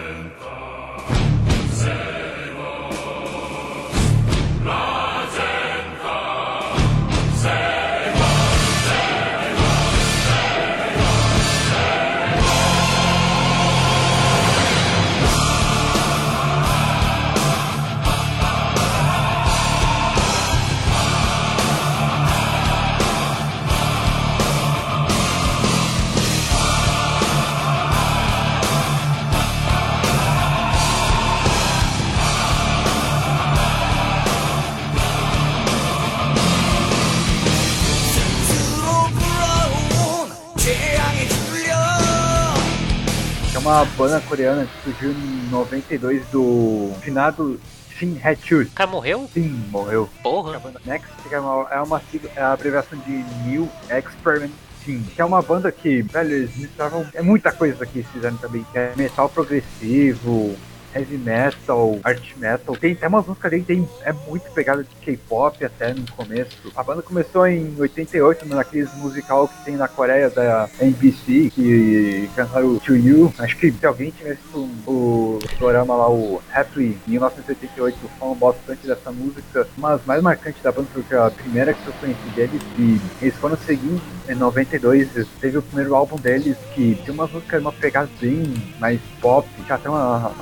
[43.67, 47.60] uma banda coreana que surgiu em 92 do finado
[47.90, 48.62] Shin Hae-chul.
[48.62, 49.29] O cara morreu?
[49.35, 50.08] Sim, morreu.
[50.23, 50.62] Porra.
[50.85, 52.00] Next é uma, é uma
[52.37, 54.52] é a abreviação de New Experiment
[54.85, 58.64] que é uma banda que, velho, eles misturavam é muita coisa que eles fizeram também,
[58.71, 60.56] que é metal progressivo,
[60.97, 62.77] heavy metal, art metal.
[62.77, 66.73] Tem até umas músicas dele, tem, é muito pegada de K-pop até no começo.
[66.75, 72.79] A banda começou em 88, naqueles musical que tem na Coreia da NBC, que cantaram
[72.79, 73.33] To You.
[73.38, 78.87] Acho que se alguém tivesse o, o programa lá, o Happy, em 1988, falam bastante
[78.87, 79.67] dessa música.
[79.77, 83.37] Uma das mais marcantes da banda, porque a primeira que eu conheci deles, e eles
[83.37, 85.09] foram seguindo em 92,
[85.40, 89.73] teve o primeiro álbum deles, que tem uma música, uma pegada bem mais pop, que
[89.73, 90.33] até uma,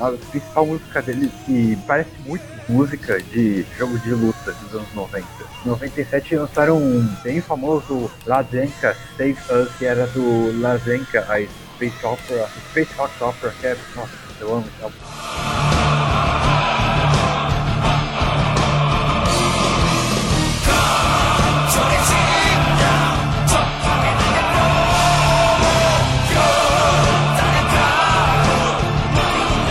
[0.54, 5.26] a música deles, que parece muito música de jogo de luta dos anos 90.
[5.64, 11.40] Em 97 lançaram um bem famoso Lazenka Save Us, que era do Lazenka, a
[11.74, 14.96] Space Opera, Space Rock Opera, que é, nossa, eu amo esse álbum.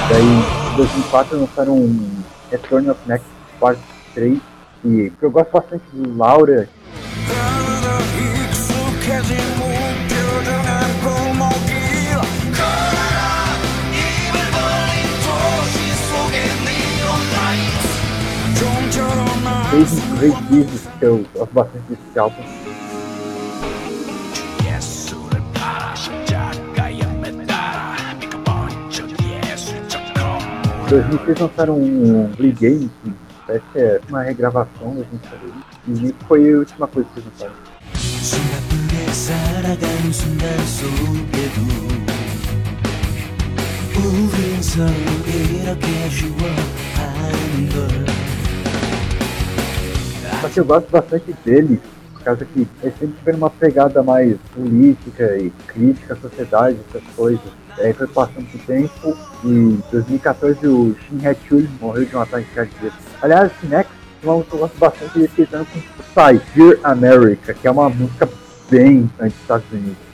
[0.10, 3.28] Daí, 2004 lançaram um Return of Next
[3.60, 3.80] Part
[4.16, 4.40] 3,
[4.84, 6.68] e eu gosto bastante do Laura.
[19.72, 22.62] Desde o Great Business, que eu gosto bastante desse álbum.
[30.93, 33.12] 2006 lançaram um Blue Game, que
[33.47, 35.53] parece que é uma regravação da gente sabe.
[35.87, 37.55] E meio que foi a última coisa que eles lançaram.
[38.29, 41.61] 숨가쁘게 살아가는 순간 속에도
[43.97, 44.93] 우린 서로
[45.27, 48.09] 이렇게 아쉬워하는 걸
[50.41, 51.81] Só que eu gosto bastante dele,
[52.12, 57.03] por causa que ele sempre foi uma pegada mais política e crítica à sociedade, essas
[57.16, 57.53] coisas.
[57.80, 62.48] Aí foi passando o tempo e em 2014 o Shin Hae-chul morreu de um ataque
[62.54, 62.98] cardíaco.
[63.22, 63.94] Aliás, Next
[64.24, 67.72] é uma música que eu gosto bastante dele cantando com Psy, Dear America, que é
[67.72, 68.30] uma música
[68.70, 70.12] bem anti-Estados Unidos.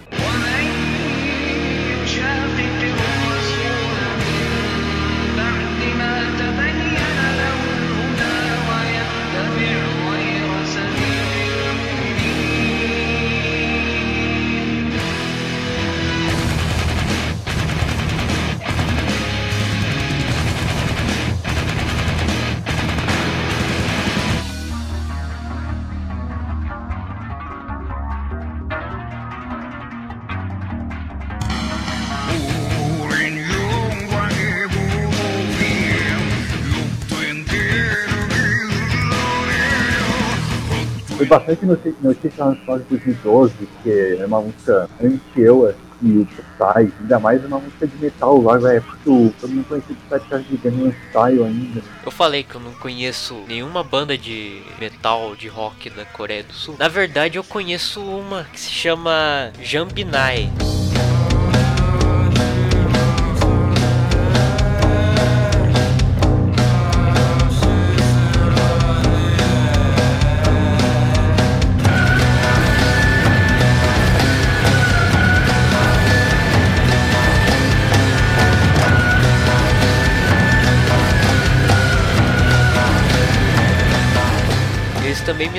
[41.29, 43.53] Bastante notícia, notícia final de 2012,
[43.83, 48.57] que é uma música anti-eu e o Psy, ainda mais uma música de metal lá,
[48.57, 51.81] velho, porque o- todo mundo conhecia o Psy de Gangnam Style ainda.
[52.05, 56.53] Eu falei que eu não conheço nenhuma banda de metal, de rock da Coreia do
[56.53, 56.75] Sul.
[56.79, 60.49] Na verdade, eu conheço uma que se chama Jambinai.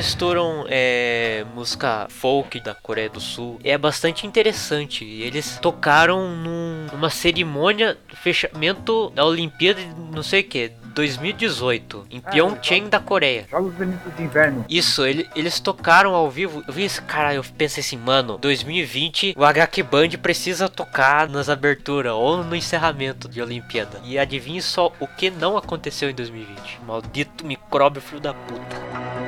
[0.00, 3.60] Misturam é, música folk da Coreia do Sul.
[3.62, 5.04] É bastante interessante.
[5.04, 12.06] Eles tocaram num- numa cerimônia do fechamento da Olimpíada de não sei o que, 2018,
[12.10, 13.46] em Pyeongchang da Coreia.
[13.50, 14.64] Jogos Olímpicos de Inverno.
[14.70, 16.64] Isso, ele- eles tocaram ao vivo.
[16.66, 21.50] Eu vi esse cara, eu pensei assim, mano, 2020, o HQ Band precisa tocar nas
[21.50, 24.00] aberturas ou no encerramento de Olimpíada.
[24.04, 26.80] E adivinhe só o que não aconteceu em 2020.
[26.86, 29.19] Maldito micróbio filho da puta.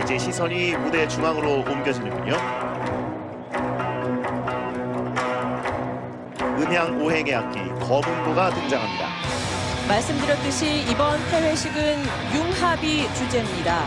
[0.00, 2.34] 자, 이제 시선이 무대 중앙으로 옮겨지는군요.
[6.58, 9.08] 음향 오행의 악기 거문고가 등장합니다.
[9.88, 12.02] 말씀드렸듯이 이번 폐회식은
[12.34, 13.84] 융합이 주제입니다.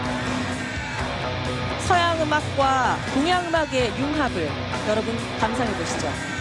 [1.80, 4.50] 서양 음악과 동양 음악의 융합을
[4.90, 6.34] 여러분 감상해 보시죠.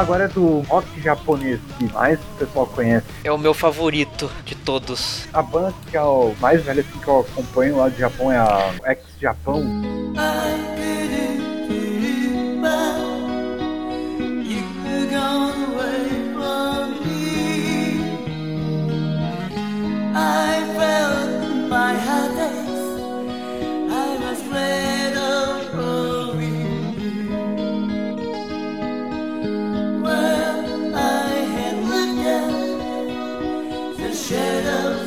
[0.00, 3.06] Falar agora do rock japonês, que mais o pessoal conhece.
[3.24, 5.28] É o meu favorito de todos.
[5.32, 8.38] A banda que é o mais velha assim, que eu acompanho lá do Japão é
[8.38, 8.72] a
[15.22, 18.00] away from me.
[20.14, 23.00] I felt my heartaches.
[23.90, 26.09] I was afraid of
[34.30, 34.99] shadow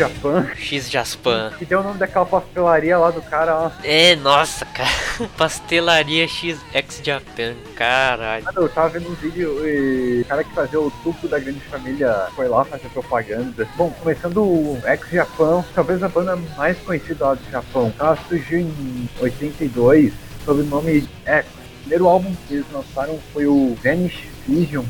[0.00, 1.52] Japan, X Jaspan.
[1.58, 3.70] que deu o nome daquela pastelaria lá do cara, ó.
[3.84, 4.88] É, nossa, cara.
[5.36, 8.44] Pastelaria X X Japan, caralho.
[8.48, 11.60] Ah, Eu tava vendo um vídeo e o cara que fazia o suco da grande
[11.60, 13.68] família foi lá fazer propaganda.
[13.76, 17.92] Bom, começando o ex-Japão, talvez a banda mais conhecida lá do Japão.
[17.98, 20.12] Ela surgiu em 82
[20.44, 21.44] sob o nome X.
[21.46, 24.84] O primeiro álbum que eles lançaram foi o Vanish Vision.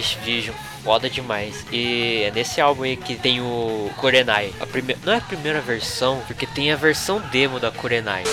[0.00, 1.66] Vanish Vision, foda demais.
[1.70, 4.52] E é nesse álbum aí que tem o Kurenai.
[4.58, 4.96] A prime...
[5.04, 8.24] Não é a primeira versão, porque tem a versão demo da Kurenai.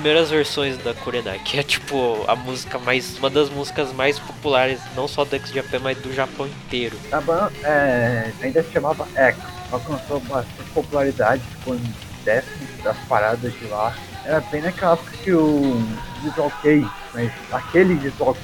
[0.00, 3.18] Primeiras versões da Kurenai, que é tipo a música mais.
[3.18, 6.98] uma das músicas mais populares, não só do X-Japan, mas do Japão inteiro.
[7.12, 9.36] A banda é, ainda se chamava X.
[9.70, 11.94] Alcançou bastante popularidade, ficou em
[12.24, 13.94] décimo das paradas de lá.
[14.24, 15.82] Era bem naquela época que o
[16.62, 18.34] Kei, mas aquele Visual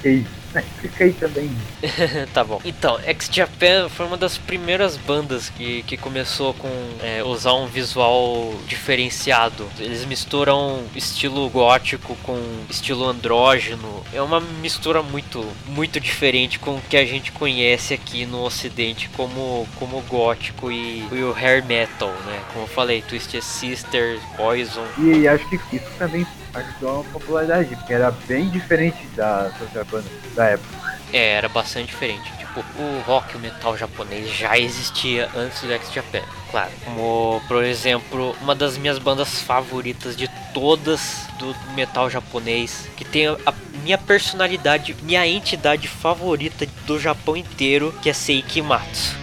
[0.53, 1.51] Né, fica aí também.
[2.33, 2.61] tá bom.
[2.63, 6.69] Então, X-Japan foi uma das primeiras bandas que, que começou com
[7.01, 9.67] é, usar um visual diferenciado.
[9.79, 12.39] Eles misturam estilo gótico com
[12.69, 14.03] estilo andrógeno.
[14.13, 19.09] É uma mistura muito, muito diferente com o que a gente conhece aqui no ocidente
[19.09, 22.41] como, como gótico e, e o hair metal, né?
[22.53, 24.85] Como eu falei, Twisted Sister, Poison.
[24.97, 26.25] E acho que isso também
[26.57, 30.97] ajudou a popularidade, porque era bem diferente das outras bandas da época.
[31.13, 32.31] É, era bastante diferente.
[32.37, 36.71] Tipo, o rock e o metal japonês já existia antes do X-Japan, claro.
[36.83, 43.27] Como, por exemplo, uma das minhas bandas favoritas de todas do metal japonês, que tem
[43.27, 43.53] a
[43.83, 49.15] minha personalidade, minha entidade favorita do Japão inteiro, que é Seiki Matsu.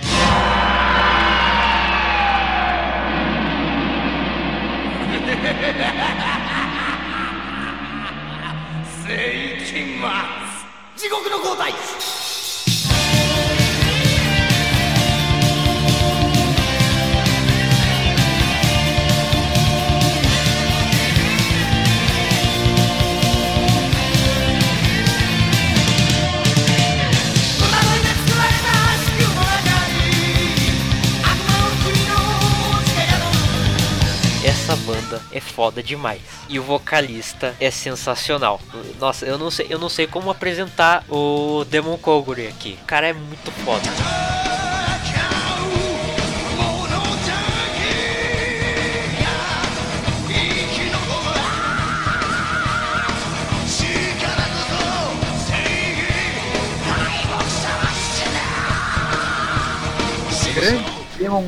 [9.06, 10.08] 全金末
[10.96, 12.43] 地獄の交代。
[34.44, 36.20] Essa banda é foda demais.
[36.50, 38.60] E o vocalista é sensacional.
[39.00, 42.78] Nossa, eu não sei, eu não sei como apresentar o Demon Koguri aqui.
[42.82, 43.88] O cara é muito foda.
[60.54, 60.93] Grande
[61.24, 61.44] Demon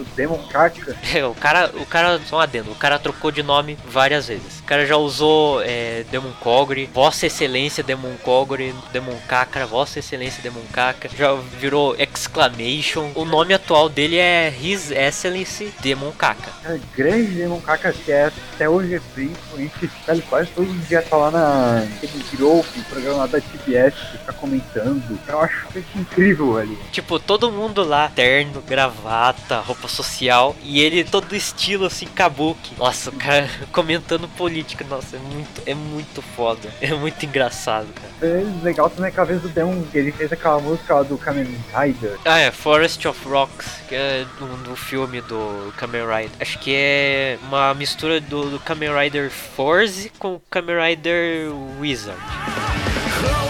[0.00, 3.42] o Demon Kaka, É, o cara, o cara, só um adendo, o cara trocou de
[3.42, 4.60] nome várias vezes.
[4.64, 10.42] O cara já usou é, Demon Koguri, Vossa Excelência Demon Koguri, Demon Kakra, Vossa Excelência
[10.42, 13.12] Demon Kaka, já virou Exclamation.
[13.14, 16.50] O nome atual dele é His Excellency Demon Kaka.
[16.64, 19.90] é grande Demon Kaka, que é, até hoje é bem influente.
[20.08, 25.18] Ele quase todo dia tá lá na aquele Grove, programa lá da TBS, fica comentando.
[25.28, 26.78] Eu acho isso incrível ali.
[26.90, 32.74] Tipo, todo mundo lá, terno, gravata, roupa social, e ele todo estilo assim, kabuki.
[32.78, 34.53] Nossa, o cara comentando política,
[34.88, 36.68] nossa, é muito, é muito foda.
[36.80, 38.32] É muito engraçado, cara.
[38.32, 41.58] É legal também aquela vez do Demon, que ele fez aquela música lá do Kamen
[41.74, 42.18] Rider.
[42.24, 46.30] Ah, é Forest of Rocks, que é do, do filme do Kamen Rider.
[46.40, 51.50] Acho que é uma mistura do, do Kamen Rider Force com o Kamen Rider
[51.80, 52.20] Wizard.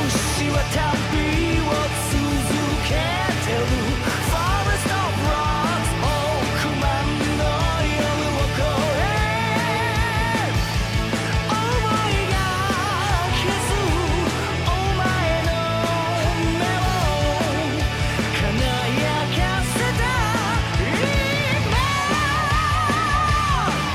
[0.09, 0.34] 星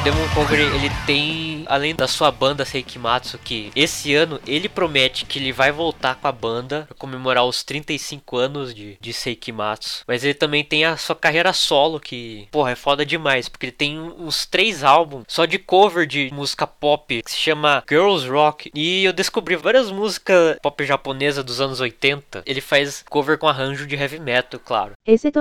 [0.09, 5.37] Demon Cover ele tem, além da sua banda Seikimatsu, que esse ano ele promete que
[5.37, 10.03] ele vai voltar com a banda pra comemorar os 35 anos de, de Seikimatsu.
[10.07, 13.71] Mas ele também tem a sua carreira solo, que, porra, é foda demais, porque ele
[13.71, 18.71] tem uns três álbuns só de cover de música pop, que se chama Girls Rock.
[18.73, 22.41] E eu descobri várias músicas pop japonesa dos anos 80.
[22.47, 24.93] Ele faz cover com arranjo de heavy metal, claro.
[25.05, 25.31] エセ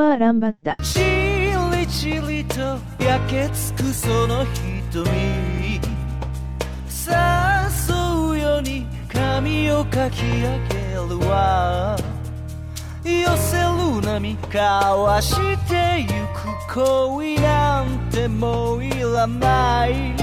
[1.87, 1.87] とはランバッタ。
[1.87, 4.45] チリチリと焼けつくその
[4.91, 5.09] 瞳
[7.05, 7.93] 誘
[8.31, 11.97] うように髪をかき上げるわ
[13.03, 15.35] 寄せる波交わし
[15.67, 20.13] てゆく恋なんてもういらない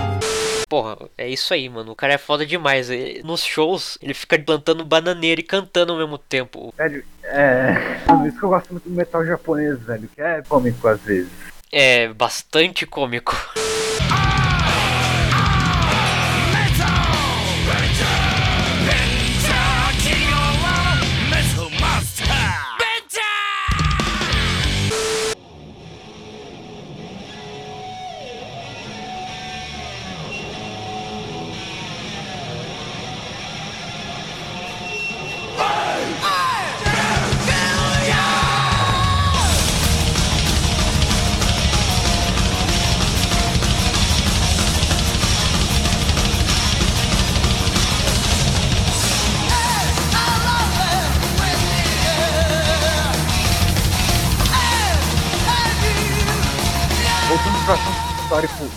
[0.70, 1.90] Porra, é isso aí, mano.
[1.90, 2.88] O cara é foda demais.
[2.90, 6.72] Ele- Nos shows, ele fica plantando bananeira e cantando ao mesmo tempo.
[6.78, 7.98] Velho, é.
[8.06, 11.28] Por isso que eu gosto muito do metal japonês, velho, que é cômico às vezes.
[11.71, 13.35] É bastante cômico.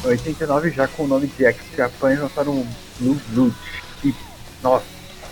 [0.08, 3.54] 89 já com o nome de X Japan lançaram um Blue Blood.
[4.04, 4.14] E,
[4.62, 4.84] nossa,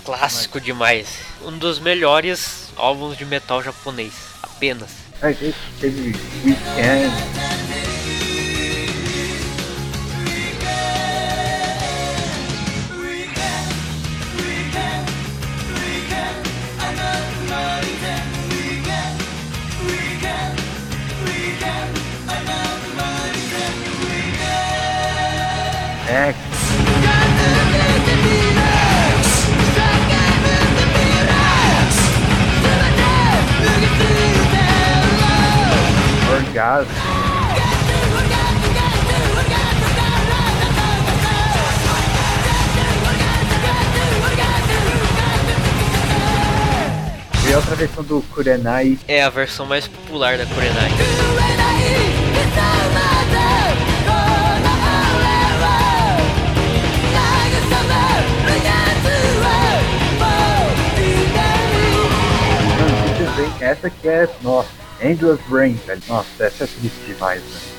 [0.05, 1.09] Clássico demais.
[1.43, 4.13] Um dos melhores álbuns de metal japonês.
[4.41, 4.91] Apenas.
[5.21, 6.15] teve, teve
[6.45, 7.13] Weekend,
[26.17, 26.37] X.
[47.49, 51.16] E outra versão do Kurenai, É a versão mais popular da Kurenai.
[63.61, 64.69] Essa que é, nossa,
[65.01, 66.03] Endless Rain, velho.
[66.09, 67.76] Nossa, essa é triste demais, velho.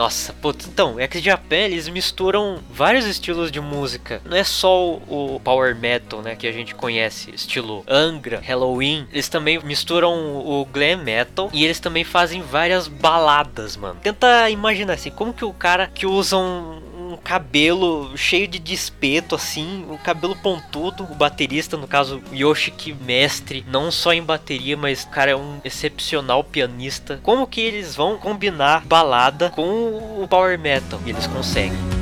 [0.00, 4.22] Nossa, putz, então, X Japan eles misturam vários estilos de música.
[4.24, 9.06] Não é só o power metal, né, que a gente conhece, estilo Angra, Halloween.
[9.12, 14.00] Eles também misturam o glam metal e eles também fazem várias baladas, mano.
[14.02, 16.80] Tenta imaginar assim, como que o cara que usa um
[17.24, 21.04] cabelo cheio de despeto, assim, um cabelo pontudo.
[21.04, 25.60] O baterista, no caso, Yoshiki Mestre, não só em bateria, mas o cara é um
[25.64, 27.20] excepcional pianista.
[27.22, 31.00] Como que eles vão combinar balada com o power metal?
[31.04, 31.99] E eles conseguem.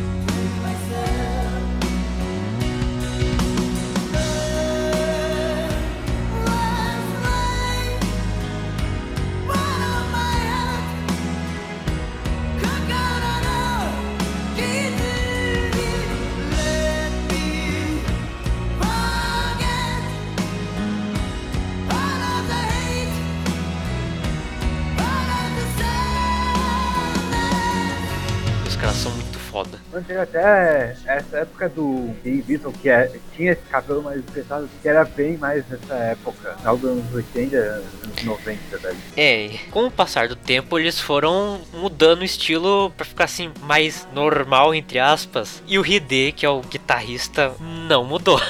[30.39, 35.05] Até essa época do Heavy Metal, que é, tinha esse cabelo mais pesado, que era
[35.05, 38.97] bem mais nessa época, dos anos 80, anos 90, velho.
[39.17, 43.51] É, e com o passar do tempo eles foram mudando o estilo pra ficar assim
[43.63, 45.63] mais normal entre aspas.
[45.67, 48.41] E o Hide, que é o guitarrista, não mudou.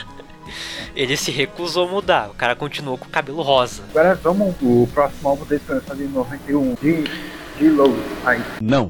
[0.94, 2.30] ele se recusou a mudar.
[2.30, 3.82] O cara continuou com o cabelo rosa.
[3.90, 7.04] Agora vamos, o próximo álbum dele foi lançado em 91, de,
[7.58, 7.94] de Low.
[8.60, 8.88] Não.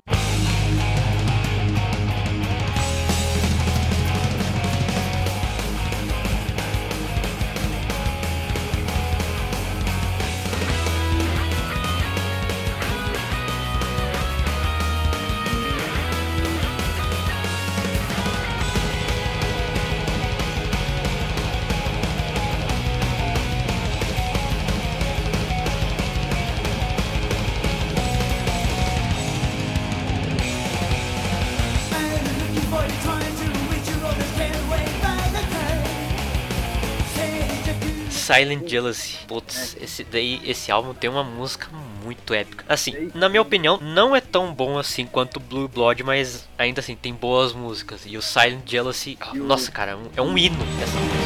[38.29, 39.16] Silent Jealousy.
[39.26, 41.68] Putz, esse daí, esse álbum tem uma música
[42.05, 42.62] muito épica.
[42.68, 46.95] Assim, na minha opinião, não é tão bom assim quanto Blue Blood, mas ainda assim
[46.95, 48.03] tem boas músicas.
[48.05, 51.17] E o Silent Jealousy, nossa, cara, é um, é um hino essa música.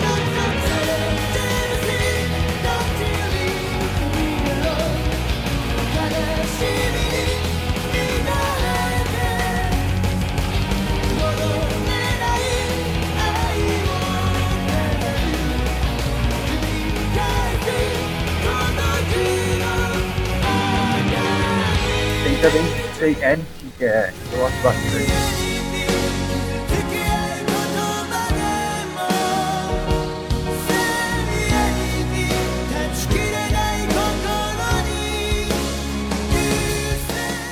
[23.02, 25.12] Say Anything, que é, eu gosto bastante.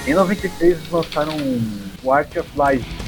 [0.06, 1.36] Em 93 eles lançaram
[2.04, 2.99] o Art of Life.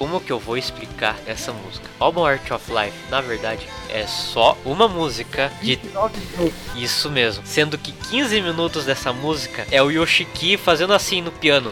[0.00, 1.86] Como que eu vou explicar essa música?
[2.00, 5.78] O álbum Art of Life, na verdade, é só uma música de.
[6.74, 7.44] Isso mesmo.
[7.44, 11.70] Sendo que 15 minutos dessa música é o Yoshiki fazendo assim no piano.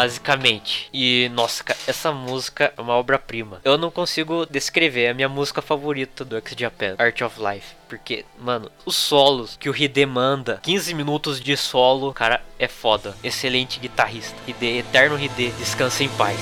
[0.00, 0.88] Basicamente.
[0.94, 3.60] E nossa, essa música é uma obra-prima.
[3.62, 7.74] Eu não consigo descrever, é a minha música favorita do X Japan, Art of Life.
[7.86, 13.14] Porque, mano, os solos que o Hide manda, 15 minutos de solo, cara, é foda.
[13.22, 14.34] Excelente guitarrista.
[14.46, 16.38] Hide, eterno Hide, descansa em paz.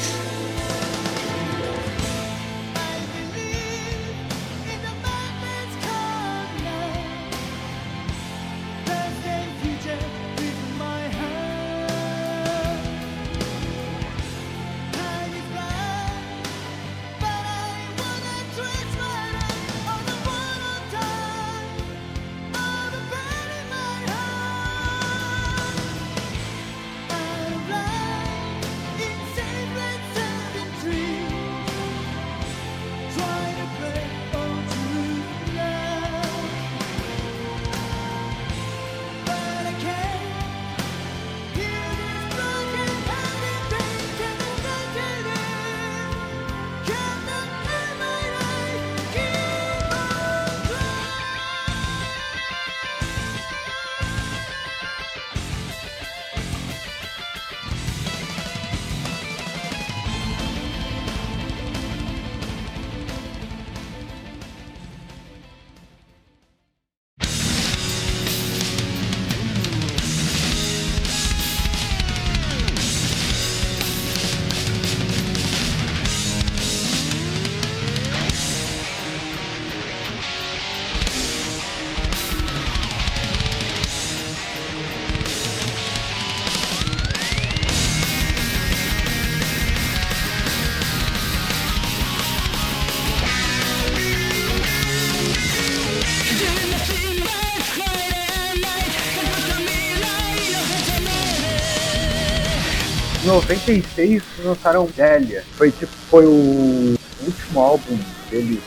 [103.28, 105.44] 96 lançaram Delia.
[105.52, 107.98] Foi tipo, foi o último álbum
[108.30, 108.60] deles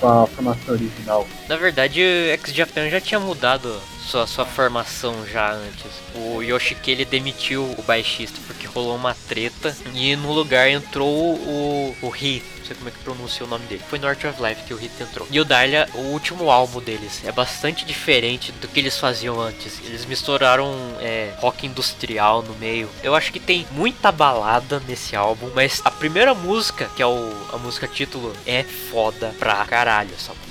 [0.00, 1.28] com a formação original.
[1.48, 5.90] Na verdade, o X Japan já tinha mudado sua, sua formação já antes.
[6.14, 11.96] O Yoshiki ele demitiu o baixista porque rolou uma treta e no lugar entrou o,
[12.02, 12.44] o Hit.
[12.58, 13.82] Não sei como é que pronuncia o nome dele.
[13.88, 15.28] Foi no Art of Life que o Hit entrou.
[15.30, 19.78] E o Dahlia, o último álbum deles, é bastante diferente do que eles faziam antes.
[19.84, 22.88] Eles misturaram é, rock industrial no meio.
[23.02, 27.32] Eu acho que tem muita balada nesse álbum, mas a primeira música, que é o,
[27.52, 30.46] a música título, é foda pra caralho essa música.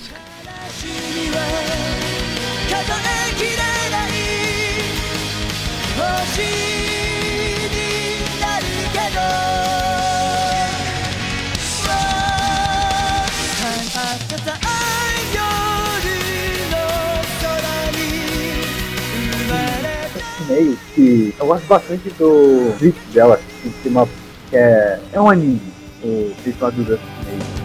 [6.35, 6.84] 数
[20.47, 23.89] meio que eu gosto bastante do clipe dela, que
[24.53, 25.61] é, é um anime,
[26.03, 27.64] o clipe lá do Dust Meio.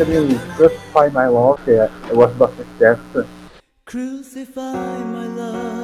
[0.00, 3.26] Também o My Love, que é, eu gosto bastante dessa.
[3.84, 4.72] Crucify
[5.04, 5.79] my love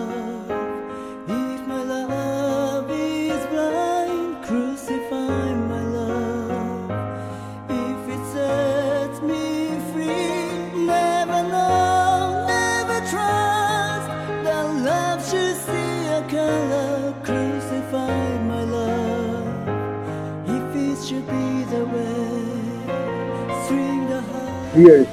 [24.76, 25.08] with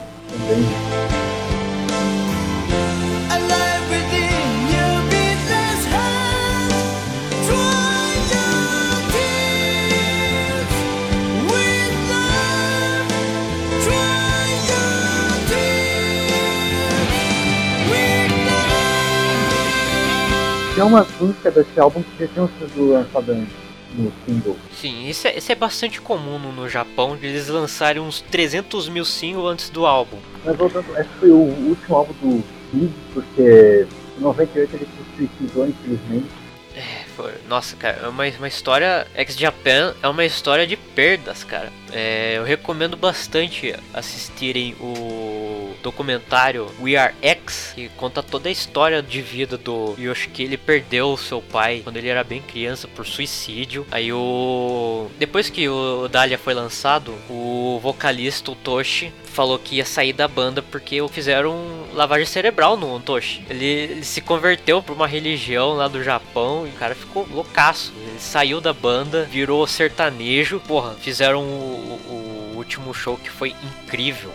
[3.49, 3.83] love
[20.75, 24.57] Tem umas músicas desse álbum que já tinham sido lançadas antes no single.
[24.79, 28.89] Sim, isso é, isso é bastante comum no, no Japão, de eles lançarem uns 300
[28.89, 30.17] mil singles antes do álbum.
[30.43, 33.87] Mas voltando, esse foi o último álbum do Kid, porque
[34.17, 36.25] em 98 ele se suicidou, infelizmente.
[37.15, 39.05] Foi- Nossa, cara, é uma, uma história.
[39.15, 41.71] Ex-Japan é uma história de perdas, cara.
[41.91, 49.01] É, eu recomendo bastante assistirem o documentário We Are X, que conta toda a história
[49.01, 50.43] de vida do Yoshiki.
[50.43, 53.85] Ele perdeu o seu pai quando ele era bem criança por suicídio.
[53.91, 55.07] Aí o.
[55.17, 60.27] Depois que o Dahlia foi lançado, o vocalista, o Toshi, falou que ia sair da
[60.27, 63.43] banda porque fizeram lavagem cerebral no Toshi.
[63.49, 67.91] Ele, ele se converteu pra uma religião lá do Japão e o cara ficou loucaço.
[67.97, 70.59] Ele saiu da banda, virou sertanejo.
[70.67, 74.31] Porra, fizeram o, o- o último show que foi incrível.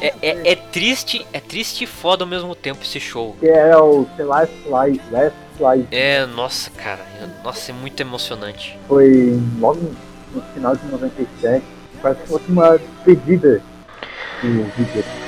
[0.00, 3.36] É, é, é triste, é triste e foda ao mesmo tempo esse show.
[3.40, 5.36] Que é o The Last Fly, Last.
[5.90, 7.04] É, nossa, cara,
[7.44, 8.78] nossa, é muito emocionante.
[8.88, 9.94] Foi logo
[10.32, 11.62] no final de 97.
[12.00, 13.62] Parece que fosse uma despedida
[14.42, 15.19] do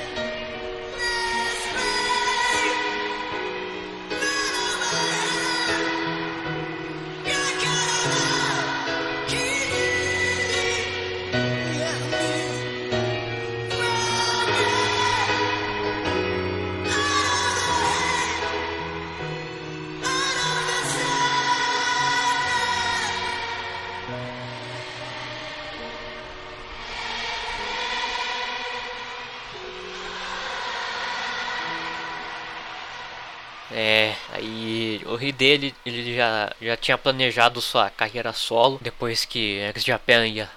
[35.42, 40.50] Hide ele, já, já tinha planejado sua carreira solo depois que X Japan ia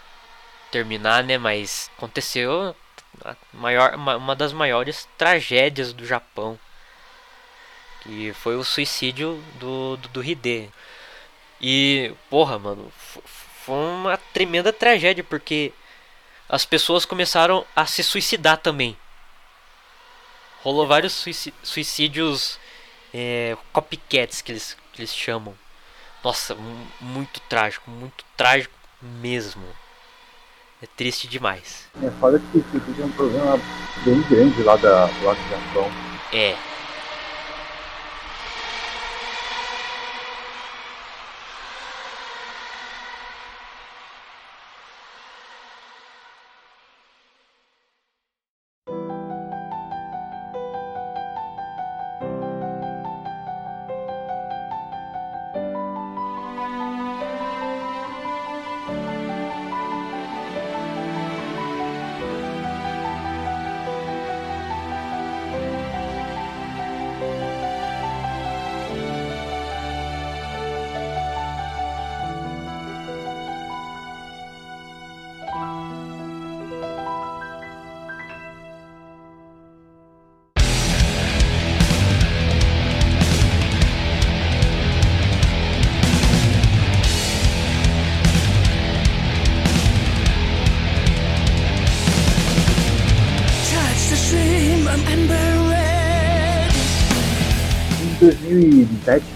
[0.71, 1.38] terminar, né?
[1.38, 2.75] Mas aconteceu
[3.53, 6.59] maior, uma, das maiores tragédias do Japão,
[8.01, 10.71] que foi o suicídio do, do, do Hide.
[11.61, 12.91] E, porra, mano,
[13.63, 15.73] foi uma tremenda tragédia porque
[16.47, 18.97] as pessoas começaram a se suicidar também.
[20.61, 21.25] Rolou vários
[21.63, 22.59] suicídios
[23.18, 25.55] é, copycats que eles, que eles chamam.
[26.22, 29.63] Nossa, mu- muito trágico, muito trágico mesmo.
[30.82, 31.88] É triste demais.
[32.03, 33.57] É foda que isso é um problema
[34.03, 35.89] bem grande lá, da, lá do Japão.
[36.34, 36.57] É.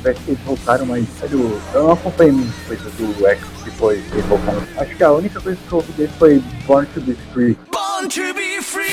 [0.09, 4.13] parece que eles voltaram, mas sério, eu não acompanhei muita coisa do X depois que
[4.13, 4.63] eles voltaram.
[4.77, 7.57] Acho que a única coisa que eu ouvi dele foi Born to be Free.
[7.71, 8.89] Born to be free.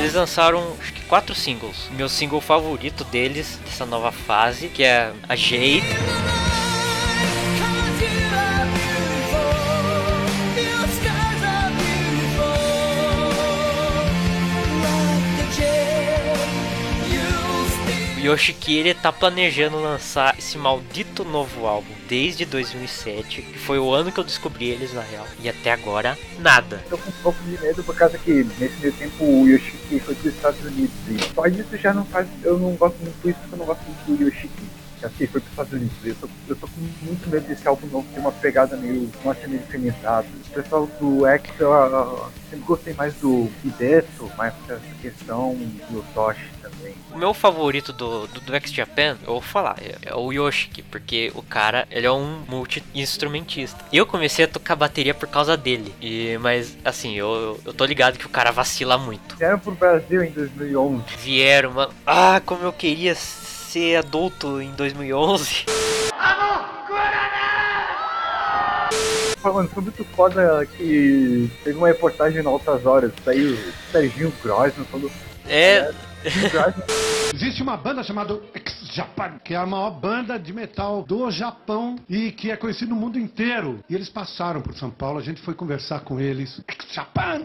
[0.00, 1.88] Eles lançaram acho que quatro singles.
[1.92, 6.21] Meu single favorito deles, dessa nova fase, que é a Jade.
[18.22, 23.78] You O Yoshiki ele tá planejando lançar esse maldito novo álbum desde 2007, que foi
[23.78, 25.26] o ano que eu descobri eles na real.
[25.40, 26.82] E até agora, nada.
[26.88, 30.14] Tô com um pouco de medo por causa que nesse meio tempo o Yoshiki foi
[30.14, 30.94] dos Estados Unidos.
[31.08, 32.28] E só disso já não faz.
[32.42, 34.81] Eu não gosto muito isso que eu não gosto muito do Yoshiki.
[35.04, 35.96] Assim, foi pros Estados Unidos.
[36.04, 40.26] Eu tô, eu tô com muito medo desse álbum novo ter uma pegada meio norte-americanizada.
[40.46, 45.54] O pessoal do X, eu, eu sempre gostei mais do Hideto, mais essa questão
[45.90, 46.94] do Toshi também.
[47.12, 50.82] O meu favorito do, do, do X Japan, eu vou falar, é, é o Yoshiki,
[50.82, 53.84] porque o cara, ele é um multi-instrumentista.
[53.92, 55.94] E eu comecei a tocar bateria por causa dele.
[56.00, 59.36] E, mas, assim, eu, eu tô ligado que o cara vacila muito.
[59.36, 61.04] Vieram pro Brasil em 2011.
[61.18, 61.92] Vieram, mano.
[62.06, 63.41] Ah, como eu queria ser
[63.96, 65.66] adulto em 2011.
[69.42, 74.86] Mano, foi muito foda que teve uma reportagem no Altas Horas, saiu o Serginho Grossman
[74.86, 75.10] falou.
[75.48, 75.90] É.
[77.34, 81.96] Existe uma banda chamada X Japan, que é a maior banda de metal do Japão
[82.08, 83.80] e que é conhecida no mundo inteiro.
[83.88, 86.60] E eles passaram por São Paulo, a gente foi conversar com eles.
[86.68, 87.42] X Japan!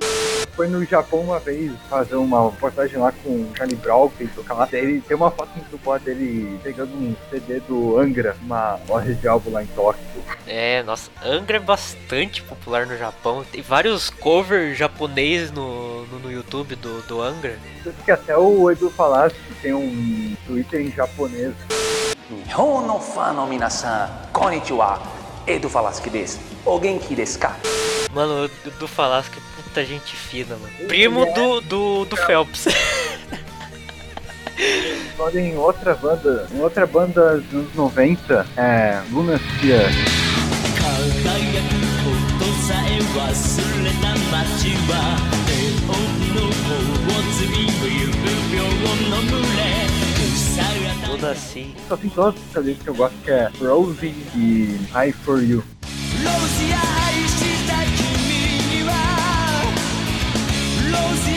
[0.56, 4.32] Foi no Japão uma vez fazer uma reportagem lá com o Charlie Brown, que ele
[4.36, 4.68] toca lá.
[4.74, 9.28] Ele tem uma foto muito boa dele pegando um CD do Angra, uma loja de
[9.28, 10.04] álbum lá em Tóquio.
[10.46, 13.46] É, nossa, Angra é bastante popular no Japão.
[13.50, 17.58] Tem vários covers japonês no, no, no YouTube do, do Angra.
[17.84, 21.55] Tanto que até o Edu falasse que tem um Twitter em japonês.
[22.29, 25.01] 日本のファンの皆さん、こんにちは。
[25.47, 26.41] エド・ファラスキです。
[26.65, 27.57] お元気ですか
[28.13, 28.49] Mano, o
[28.81, 30.73] do Falasco é puta gente fina, mano.
[30.89, 32.67] Primo do, do, do Phelps.
[35.15, 39.89] Agora em outra banda, em outra banda dos anos 90, é Lunacia.
[40.83, 43.21] 輝くことさえ忘
[43.85, 44.93] れた街は
[45.47, 45.51] ネ
[45.87, 46.41] オンの
[47.06, 47.06] 方
[51.06, 51.74] Toda assim.
[51.88, 55.64] Só tem duas músicas que eu gosto que é Rose e I For You.
[60.92, 61.37] Rose,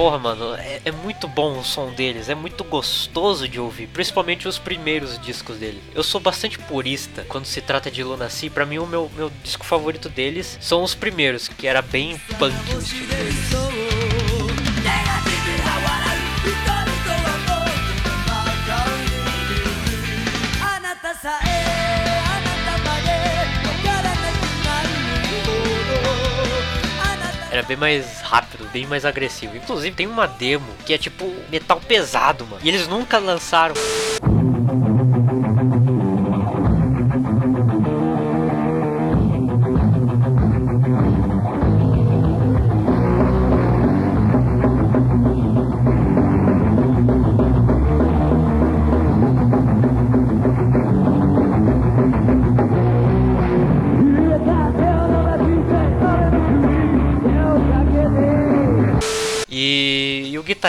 [0.00, 4.48] Porra, mano, é, é muito bom o som deles, é muito gostoso de ouvir, principalmente
[4.48, 5.82] os primeiros discos deles.
[5.94, 9.62] Eu sou bastante purista quando se trata de Lunacy, pra mim o meu, meu disco
[9.62, 13.50] favorito deles são os primeiros, que era bem punk o estilo deles.
[27.60, 29.54] Era bem mais rápido, bem mais agressivo.
[29.54, 32.62] Inclusive tem uma demo que é tipo metal pesado, mano.
[32.64, 33.74] E eles nunca lançaram.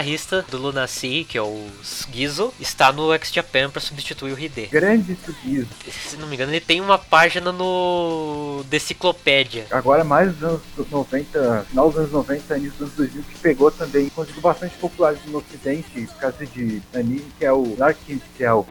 [0.01, 1.67] Guitarrista do Lunacy, que é o
[2.11, 4.67] Gizo, está no X Japan para substituir o Hide.
[4.67, 5.67] Grande Sugizo.
[6.09, 9.67] Se não me engano, ele tem uma página no Deciclopédia.
[9.69, 13.71] Agora mais dos anos 90, final dos anos 90, início dos anos 2000, que pegou
[13.71, 17.97] também, conseguiu bastante popularidade no ocidente, por causa de anime, que é o Dark
[18.37, 18.65] Cell.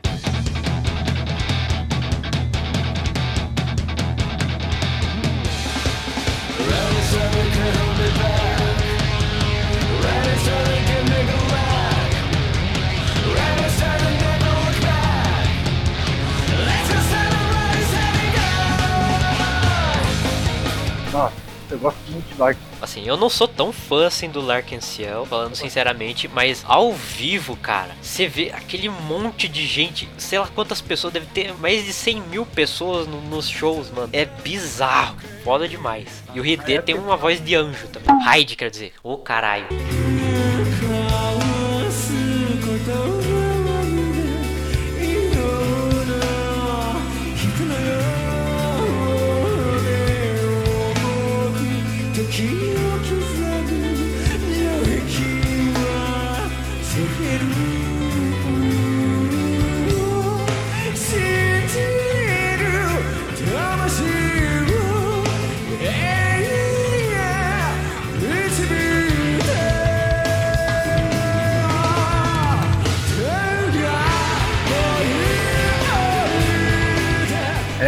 [22.38, 22.58] Muito.
[22.80, 27.90] Assim, eu não sou tão fã assim do Larkenciel, falando sinceramente, mas ao vivo, cara,
[28.00, 32.20] você vê aquele monte de gente, sei lá quantas pessoas, deve ter mais de 100
[32.22, 34.08] mil pessoas no- nos shows, mano.
[34.12, 36.22] É bizarro, foda demais.
[36.34, 38.22] E o Hide tem uma voz de anjo também.
[38.24, 39.66] Hyde, quer dizer, ô caralho.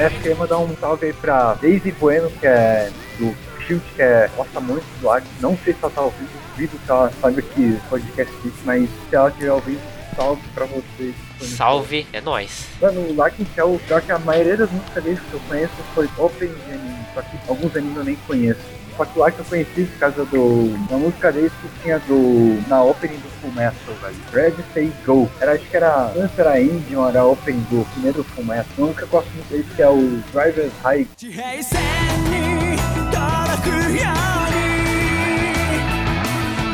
[0.02, 2.90] É, acho que eu ia mandar um salve aí pra Daisy Bueno, que é
[3.20, 3.32] do
[3.62, 5.24] Shield, que é, gosta muito do Lark.
[5.40, 9.14] Não sei se ela tá ouvindo, duvido que ela sabe que podcast existe, mas se
[9.14, 9.80] ela estiver ouvindo,
[10.16, 11.14] salve pra vocês.
[11.40, 12.66] Salve, é nóis.
[12.80, 16.10] Mano, o Larkin Shell, pior que a maioria das músicas dele que eu conheço foi
[16.18, 18.60] open de anime, só que alguns animes eu nem conheço.
[18.97, 22.67] Só que o Larkin eu conheci por causa do, da música dele que tinha do,
[22.67, 24.15] na opening do Full Metal, velho.
[24.33, 25.29] Red Say Go.
[25.39, 28.43] Era, acho que era, não sei se era indie ou era opening do primeiro Full
[28.43, 28.65] Metal.
[28.75, 31.07] Uma música que eu gosto muito dele que é o Driver's High.
[31.17, 31.79] 平線
[32.25, 34.67] に届くように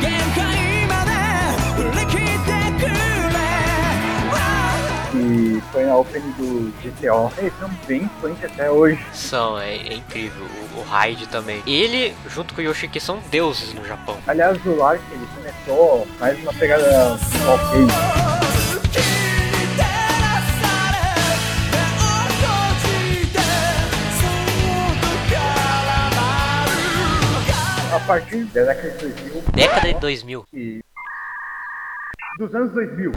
[0.00, 1.10] 限界まで
[1.76, 2.50] 振り切って
[2.80, 2.94] くれ
[5.12, 7.30] que foi na opening do GTO.
[7.38, 8.98] Eles são bem influentes até hoje.
[9.12, 10.46] São, é, é incrível.
[10.79, 11.61] O, Hyde também.
[11.67, 14.17] Ele, junto com o Yoshiki, são deuses no Japão.
[14.27, 17.87] Aliás, o Lark ele começou mais uma pegada ok.
[27.93, 30.45] A partir da década de 2000 Década de 2000.
[30.53, 30.79] e
[32.39, 33.11] dos anos 2000,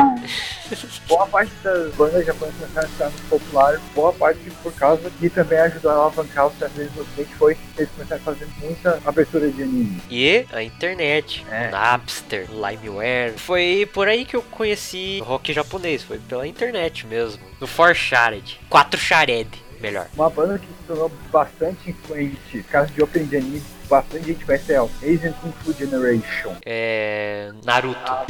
[1.07, 5.31] boa parte das bandas japonesas começaram a ficar muito popular, boa parte por causa que
[5.31, 9.01] também ajudou a alavancar o sucesso deles no Ocidente foi eles começaram a fazer muita
[9.05, 10.03] abertura de anime.
[10.11, 11.70] E a internet, É.
[11.70, 13.35] Napster, Limeware.
[13.36, 17.40] Foi por aí que eu conheci rock japonês, foi pela internet mesmo.
[17.61, 18.59] No 4Shared.
[18.69, 19.49] 4 Shared,
[19.81, 20.09] melhor.
[20.16, 24.72] Uma banda que se tornou bastante influente, caso de opening de anime, bastante gente conhece
[24.78, 26.54] o Asian Kung Fu Generation.
[26.64, 27.52] É.
[27.64, 27.98] Naruto.
[28.06, 28.24] Ah.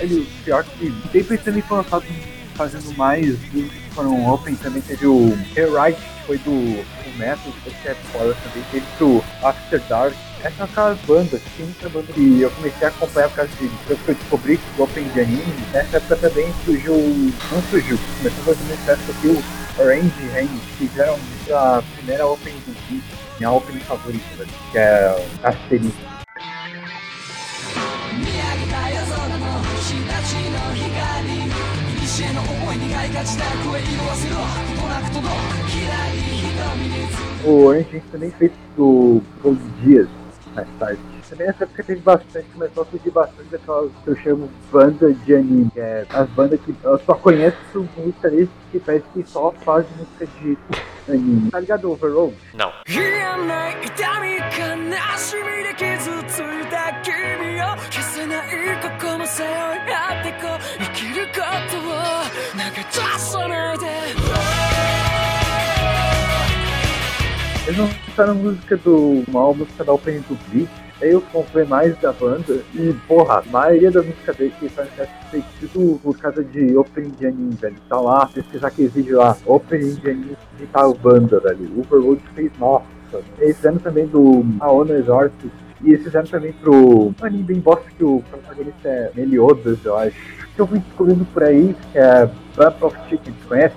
[0.00, 2.04] Ele, pior é que sempre também foi lançado
[2.54, 6.84] fazendo mais que foram open, também teve o Herite, que foi do
[7.16, 7.52] Metal,
[7.82, 10.14] que é foda também, teve o After Dark,
[10.44, 13.36] é Essa é aquela banda, que tem muita banda que eu comecei a acompanhar por
[13.36, 15.66] causa de que eu descobri que Open aprendi anime.
[15.72, 16.94] Nessa época também surgiu.
[17.50, 20.48] Não surgiu, começou a fazer muito sucesso aqui o Orange Hand,
[20.78, 21.18] que fizeram
[21.50, 23.02] a primeira Open do vídeo,
[23.38, 25.98] minha Open favorita, que é Asterisco.
[37.44, 40.23] O Orange Hand também fez do Gold Dias
[40.53, 40.99] mais tarde.
[41.29, 45.35] Também nessa época teve bastante, começou a surgir bastante daquelas que eu chamo banda de
[45.35, 47.57] anime, que é as bandas que eu só conheço
[47.97, 50.57] música deles que parece que só fazem música de
[51.07, 51.51] anime.
[51.51, 52.35] Tá ligado Overload?
[52.53, 52.71] Não.
[52.87, 58.49] 癒えない痛み悲しみで傷ついた君を消せない
[58.81, 61.89] ここも背負い合ってこう生きることを
[62.51, 64.52] 投げ出さないで
[67.66, 69.24] Eles não lançaram música do.
[69.26, 70.70] uma música da opening do Bleach.
[71.00, 74.88] Aí eu comprei mais da banda e, porra, a maioria das músicas dele que faz
[75.72, 77.76] tudo por causa de opening de velho.
[77.88, 81.70] Tá lá, pesquisar aquele vídeo lá, opening de de tal banda, velho.
[81.74, 82.84] O Overload fez, nossa.
[83.38, 85.50] Eles fizeram também do Aono Exorcist.
[85.82, 90.16] E eles fizeram também pro anime bem bosta que o protagonista é Meliodas, eu acho.
[90.54, 92.26] Que eu fui descobrindo por aí, que é
[92.56, 93.76] Bump of Chicken, tu conhece?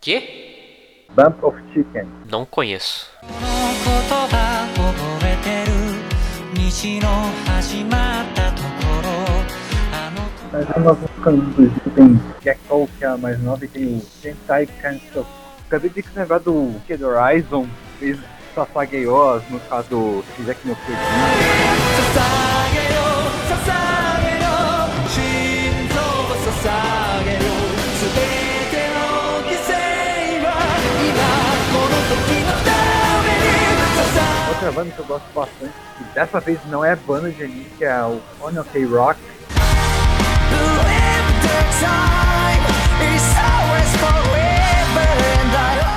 [0.00, 0.47] Que?
[1.14, 2.06] Bump of Chicken.
[2.30, 3.10] Não conheço.
[10.52, 12.60] Mas é uma música inclusive tem Jack
[12.98, 15.26] que é a mais nova, e tem o Gentai Kanso.
[15.66, 17.66] Acabei de lembrar do Kid Horizon,
[17.98, 18.18] fez
[18.54, 20.96] Sasageyo, no caso do Jack no Kid.
[22.14, 23.04] Sasageyo,
[23.48, 24.56] Sasageyo,
[25.10, 26.06] Shinzo
[26.44, 27.47] Sasageyo.
[34.58, 37.84] Outra banda que eu gosto bastante, que dessa vez não é banda de anime, que
[37.84, 39.20] é o Ono K Rock.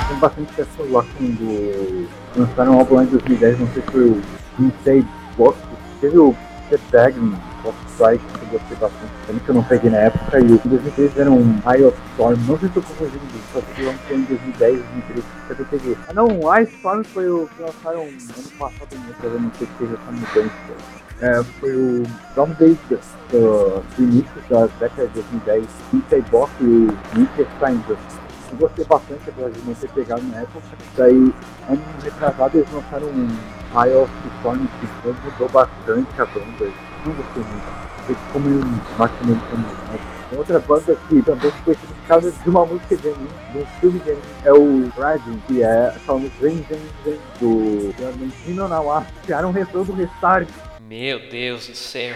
[0.06, 4.04] Tem bastante pessoas lá quando lançaram um álbum lá em 2010, não sei se foi
[4.04, 4.22] o
[4.60, 5.58] Inside Box,
[6.00, 6.32] teve o
[6.72, 7.14] The Tag,
[7.62, 10.56] Box Strike, que eu gostei bastante, também que eu não peguei na época, e em
[10.56, 13.20] 2013 era um Eye of Storm, não sei se eu confundindo,
[13.52, 15.98] só que lançou em 2010, 2013, que eu peguei.
[16.08, 18.88] Ah não, Eye Storm foi o que lançaram ano passado,
[19.22, 21.02] eu não sei se teve essa mudança.
[21.20, 22.02] É, foi o
[22.34, 22.78] Down Days
[23.30, 27.96] do, início da década de 2010, Inside Box e o Winter Stranger.
[28.50, 30.62] Eu gostei bastante, apesar de não ter pegado na época.
[30.96, 31.34] Daí,
[31.68, 34.66] ano retrasado, eles lançaram um Eye of Storm
[35.02, 36.70] foi- mudou bastante a banda.
[37.06, 37.82] Não gostei muito.
[38.06, 38.58] Foi ficou meio.
[38.64, 39.98] Né?
[40.30, 43.66] Tem Outra banda que também foi por causa de uma música de anime, de um
[43.80, 48.68] filme de anime, é o Rising, que é aquela música Zen Zen Zen do Argentino
[48.68, 50.48] Nawa, que era um retorno do Restart
[50.92, 52.14] meu Deus do céu.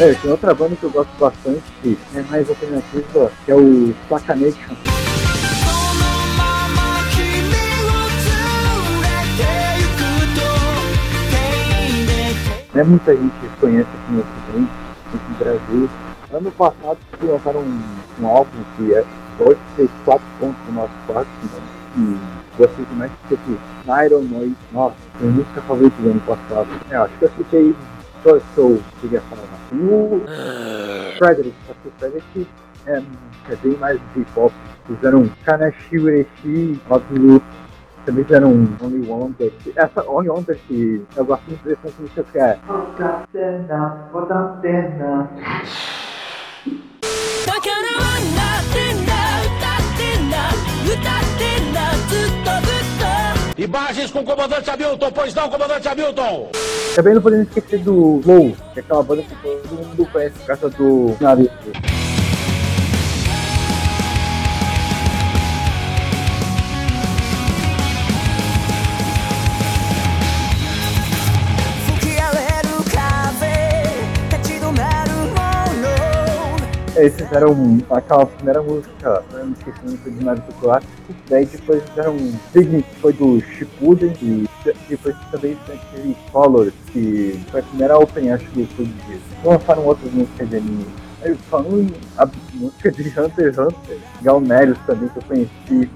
[0.00, 3.94] É, tem outra banda que eu gosto bastante, que é mais alternativa, que é o
[4.08, 4.74] Sacanation.
[12.74, 14.72] Não é muita gente que conhece esse no Ocidente,
[15.06, 15.90] aqui no Brasil.
[16.32, 17.82] Ano passado lançaram um,
[18.20, 19.04] um álbum que é
[19.40, 21.80] Dodge fez 4 pontos no nosso quarto, né?
[21.96, 22.18] e
[22.58, 23.58] vocês mais que aqui.
[24.04, 26.68] Iron Noise, nossa, minha música favorita do ano passado.
[26.90, 27.74] É, acho que eu escutei
[28.22, 29.42] Soul Soul, queria falar.
[29.72, 30.22] E o
[31.18, 32.48] Frederick, acho que o Frederick
[32.86, 33.02] é,
[33.50, 34.52] é bem mais hip hop.
[34.86, 37.44] Fizeram Kanashi Ureshi, Absolute.
[38.04, 39.52] Também fizeram Only Wonder.
[39.76, 42.58] Essa Only Wonder que eu gosto muito dessa música que é.
[42.66, 44.08] Bota pena,
[44.60, 45.30] pena.
[53.60, 56.50] Imagens com o comandante Hamilton, pois não, comandante Hamilton!
[56.96, 60.46] Também não podemos esquecer do Low, que é aquela banda que todo mundo conhece por
[60.46, 61.99] causa do Naruto.
[77.00, 80.92] Eles fizeram aquela primeira música, eu não esqueci muito de Naruto clássico,
[81.30, 82.14] daí depois fizeram
[82.52, 84.46] Signet, que foi do Shippuden, e
[84.86, 88.92] depois também teve Colors, que foi a primeira open acho do Fuji.
[89.42, 90.86] Lançaram outras músicas de anime.
[91.22, 95.90] Aí falando a música de Hunter x Hunter, Galnerius também que eu conheci.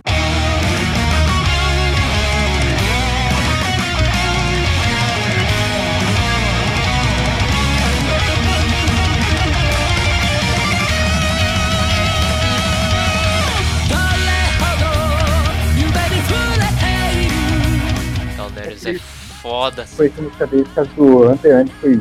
[19.55, 19.86] Foda.
[19.86, 22.01] Foi essa música dele, causa do Hunter x Hunter, foi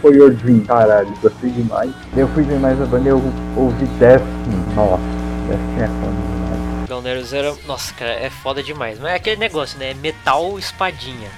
[0.00, 1.92] foi Your Dream, caralho, gostei demais.
[2.16, 3.22] Eu fui ver mais a banda e eu
[3.56, 5.00] ouvi Destiny, nossa,
[5.46, 6.88] Destiny é foda demais.
[6.88, 7.54] Galnerius era.
[7.66, 8.98] Nossa, cara, é foda demais.
[8.98, 9.94] Mas é aquele negócio, né?
[9.94, 11.30] Metal espadinha.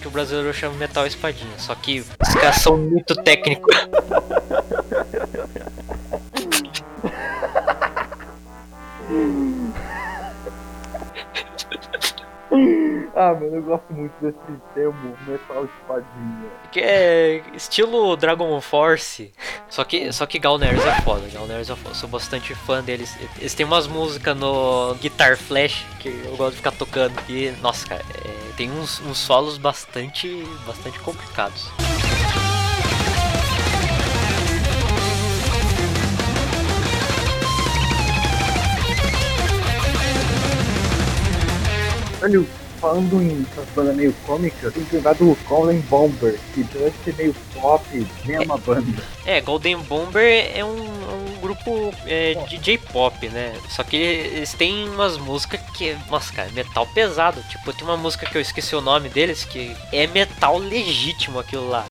[0.00, 1.54] que o brasileiro chama metal espadinha.
[1.56, 3.74] Só que os caras são muito técnicos.
[13.14, 14.38] Ah, mano, eu gosto muito desse
[14.74, 16.50] termo metal espadinha.
[16.72, 19.32] Que é estilo Dragon Force.
[19.68, 21.28] Só que, só que Galnerius é foda.
[21.32, 21.94] Galnerius é foda.
[21.94, 23.16] Sou bastante fã deles.
[23.38, 27.14] Eles têm umas músicas no Guitar Flash que eu gosto de ficar tocando.
[27.28, 31.68] E, nossa, cara, é, tem uns, uns solos bastante, bastante complicados.
[42.20, 42.44] Olha,
[42.80, 47.14] falando em bandas meio cômicas, tem que lembrar do Golden Bomber, que apesar de ser
[47.16, 49.02] meio pop, nem é uma banda.
[49.26, 53.54] É, Golden Bomber é um, um grupo é, de J-pop, né?
[53.68, 57.42] Só que eles têm umas músicas que, nossa, cara, é metal pesado.
[57.48, 61.68] Tipo, tem uma música que eu esqueci o nome deles, que é metal legítimo aquilo
[61.68, 61.84] lá.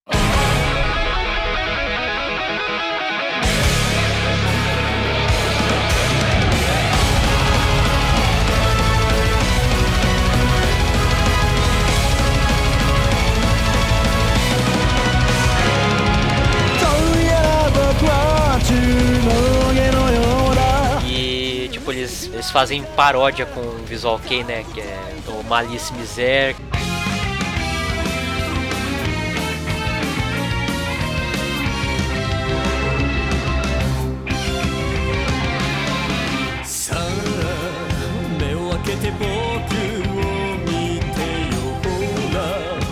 [22.38, 24.64] Eles, fazem paródia com o Visual Kei, né?
[24.74, 26.56] Que é o Malice Miser.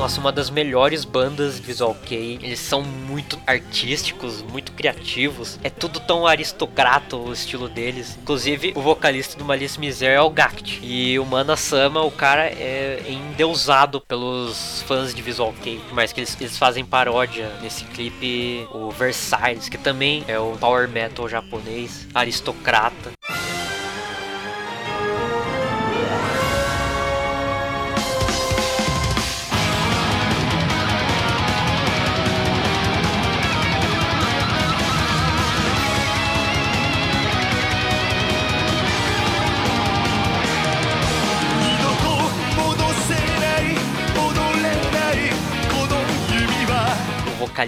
[0.06, 2.38] Nossa, uma das melhores bandas Visual Kei.
[2.44, 5.60] Eles são muito artísticos, muito criativos.
[5.64, 8.16] É tudo tão aristocrata o estilo deles.
[8.22, 10.80] Inclusive, o vocalista do Malice Miser é o Gact.
[10.84, 15.82] E o Mana Sama, o cara é endeusado pelos fãs de Visual Kei.
[15.92, 20.88] Mais que eles, eles fazem paródia nesse clipe, o Versailles, que também é o power
[20.88, 23.15] metal japonês, aristocrata.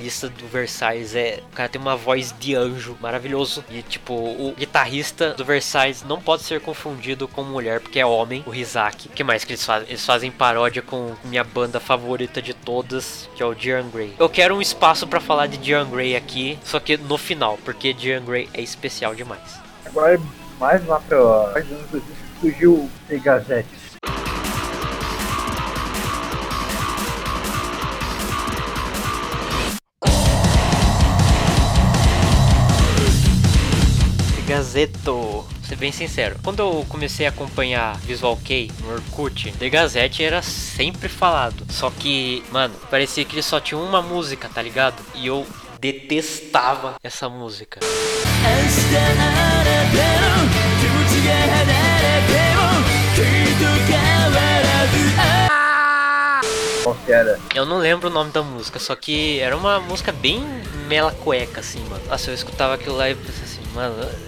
[0.08, 1.44] Vocalista do Versailles é.
[1.52, 3.64] O cara tem uma voz de anjo maravilhoso.
[3.70, 8.44] E, tipo, o guitarrista do Versailles não pode ser confundido com mulher, porque é homem,
[8.46, 9.10] o Rizaki.
[9.10, 9.90] O que mais que eles fazem?
[9.90, 14.14] Eles fazem paródia com minha banda favorita de todas, que é o Dian Grey.
[14.18, 17.94] Eu quero um espaço pra falar de Dian Grey aqui, só que no final, porque
[17.94, 19.60] Dian Grey é especial demais.
[19.86, 20.20] Agora,
[20.60, 21.18] mais lá pra
[21.54, 23.18] mais anos 2000, surgiu o The
[34.78, 35.44] Gazeto.
[35.64, 36.38] Ser bem sincero.
[36.44, 41.66] Quando eu comecei a acompanhar Visual Kei no Orkut, The Gazette era sempre falado.
[41.70, 45.04] Só que, mano, parecia que ele só tinha uma música, tá ligado?
[45.16, 45.48] E eu
[45.80, 47.80] detestava essa música.
[57.54, 60.40] Eu não lembro o nome da música, só que era uma música bem
[60.88, 62.04] mela cueca, assim, mano.
[62.08, 64.27] Nossa, eu escutava aquilo lá e pensei assim, mano.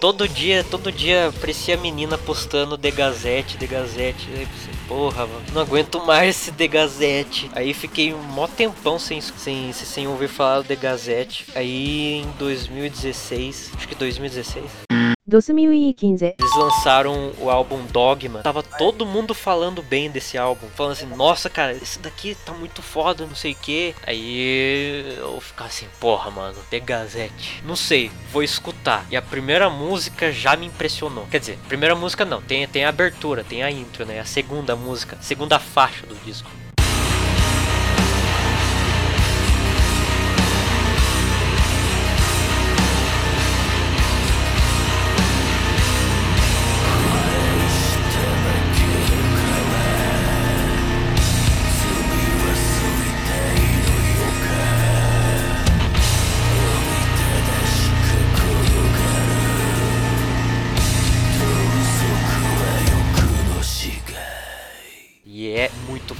[0.00, 4.28] Todo dia, todo dia aparecia a menina postando The Gazette, The Gazette.
[4.32, 7.50] Aí pensei, porra, mano, não aguento mais esse The Gazette.
[7.52, 11.46] Aí fiquei um mó tempão sem, sem, sem ouvir falar do The Gazette.
[11.52, 14.97] Aí em 2016, acho que 2016.
[15.28, 18.40] 2015 Eles lançaram o álbum Dogma.
[18.40, 20.66] Tava todo mundo falando bem desse álbum.
[20.74, 23.94] Falando assim, nossa, cara, esse daqui tá muito foda, não sei o que.
[24.06, 27.62] Aí eu ficava assim, porra, mano, The Gazette.
[27.64, 29.06] Não sei, vou escutar.
[29.10, 31.26] E a primeira música já me impressionou.
[31.26, 34.20] Quer dizer, primeira música não, tem, tem a abertura, tem a intro, né?
[34.20, 36.50] A segunda música, segunda faixa do disco.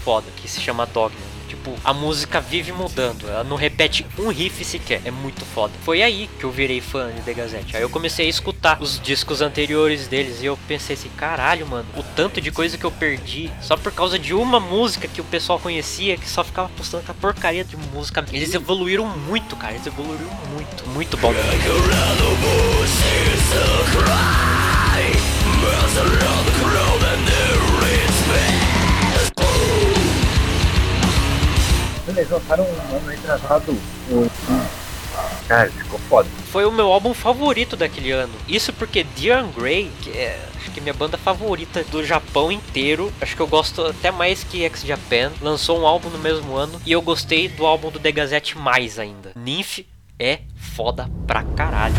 [0.08, 1.20] Foda, que se chama Dogma.
[1.48, 5.74] Tipo, a música vive mudando, ela não repete um riff sequer, é muito foda.
[5.84, 7.76] Foi aí que eu virei fã de The Gazette.
[7.76, 11.86] Aí eu comecei a escutar os discos anteriores deles e eu pensei assim, caralho, mano,
[11.94, 15.24] o tanto de coisa que eu perdi só por causa de uma música que o
[15.24, 18.24] pessoal conhecia, que só ficava postando com a porcaria de música.
[18.32, 21.34] Eles evoluíram muito, cara, eles evoluíram muito, muito bom.
[32.18, 33.72] Eles lançaram um ano retrasado.
[34.10, 34.28] Um...
[35.46, 36.28] Cara, ficou foda.
[36.50, 38.32] Foi o meu álbum favorito daquele ano.
[38.48, 43.36] Isso porque Dian Grey, que é acho que minha banda favorita do Japão inteiro, acho
[43.36, 46.90] que eu gosto até mais que X Japan, lançou um álbum no mesmo ano e
[46.90, 49.32] eu gostei do álbum do The Gazette mais ainda.
[49.36, 49.84] Nymph
[50.18, 51.94] é foda pra caralho.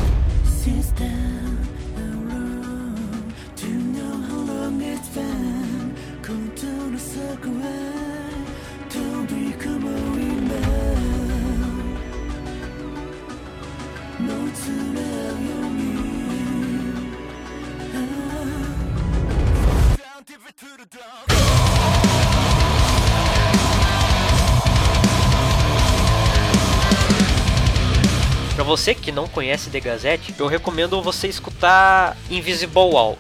[28.56, 33.18] Pra você que não conhece The Gazette, eu recomendo você escutar Invisible Wall.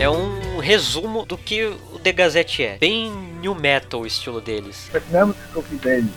[0.00, 2.78] É um resumo do que o The Gazette é.
[2.78, 3.10] Bem
[3.40, 4.88] new metal o estilo deles.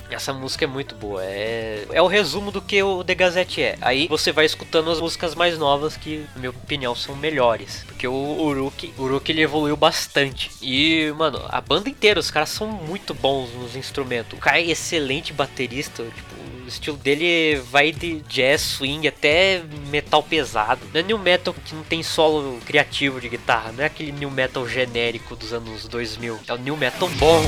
[0.09, 0.15] É.
[0.15, 1.23] Essa música é muito boa.
[1.25, 3.77] É, é o resumo do que o The Gazette é.
[3.81, 7.83] Aí você vai escutando as músicas mais novas que, na minha opinião, são melhores.
[7.87, 10.51] Porque o Uruk, o Uruk ele evoluiu bastante.
[10.61, 14.37] E, mano, a banda inteira, os caras são muito bons nos instrumentos.
[14.37, 16.03] O cara é excelente baterista.
[16.03, 16.35] Tipo,
[16.73, 20.81] estilo dele vai de jazz, swing até metal pesado.
[20.93, 23.71] Não é new metal que não tem solo criativo de guitarra.
[23.71, 26.39] Não é aquele new metal genérico dos anos 2000.
[26.47, 27.41] É o new metal bom.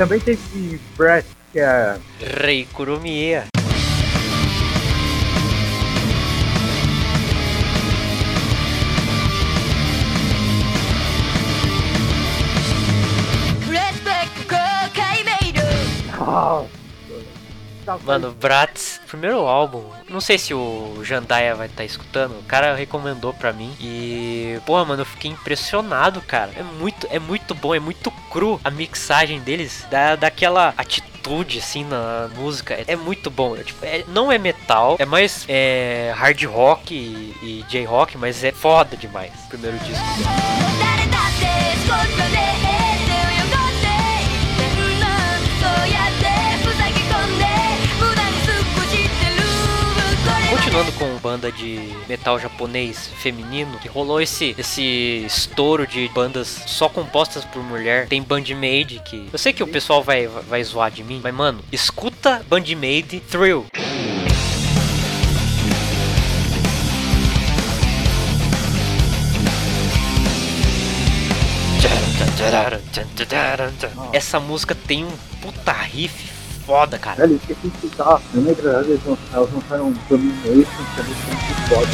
[0.00, 1.98] Também teve Brett, que é.
[2.40, 3.44] Rei Kuromiya.
[18.04, 19.84] Mano, Bratz, primeiro álbum.
[20.08, 22.32] Não sei se o Jandaia vai estar escutando.
[22.38, 23.74] O cara recomendou pra mim.
[23.80, 26.50] E, porra, mano, eu fiquei impressionado, cara.
[26.56, 29.84] É muito, é muito bom, é muito cru a mixagem deles.
[29.90, 32.74] Dá daquela atitude, assim, na música.
[32.74, 33.56] É, é muito bom.
[33.56, 38.44] É, tipo, é- não é metal, é mais é, hard rock e, e J-rock, mas
[38.44, 39.32] é foda demais.
[39.48, 40.30] Primeiro disco dele.
[50.70, 56.88] Continuando com banda de metal japonês feminino, que rolou esse, esse estouro de bandas só
[56.88, 58.06] compostas por mulher.
[58.06, 61.60] Tem Bandmade, que eu sei que o pessoal vai, vai zoar de mim, mas mano,
[61.72, 63.66] escuta Bandmade Thrill.
[74.12, 76.39] Essa música tem um puta riff
[76.70, 77.16] foda, cara.
[77.16, 78.22] Velho, esqueci de citar.
[78.32, 81.90] Na minha verdade, eles lançaram um Domination, que é muito foda.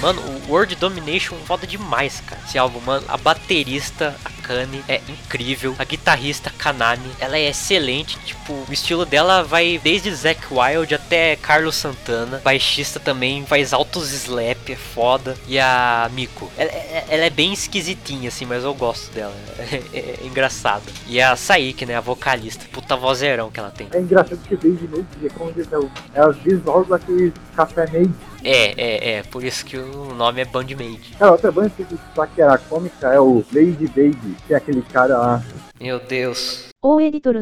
[0.00, 2.40] Mano, o World Domination foda demais, cara.
[2.46, 5.74] Esse álbum, mano, a baterista, a Kane, é incrível.
[5.78, 8.18] A guitarrista, Kanami, ela é excelente.
[8.20, 12.40] Tipo, o estilo dela vai desde Zack Wild até Carlos Santana.
[12.44, 15.36] Baixista também, faz altos slap, é foda.
[15.48, 19.34] E a Miko, ela, é- ela é bem esquisitinha, assim, mas eu gosto dela.
[19.92, 20.82] É, é engraçada.
[21.06, 22.64] E a Saiki, né, a vocalista.
[22.72, 23.88] Puta vozeirão que ela tem.
[23.92, 27.86] É engraçado que Baby Made, é como diz, é o- é as visuais daquele café
[27.90, 28.10] made.
[28.44, 29.22] É, é, é.
[29.22, 31.14] Por isso que o nome é Bandmade.
[31.18, 34.82] Cara, outra banda que eu que era cômica é o Lady Baby, que é aquele
[34.82, 35.42] cara lá.
[35.80, 36.68] Meu Deus.
[36.82, 37.36] O editor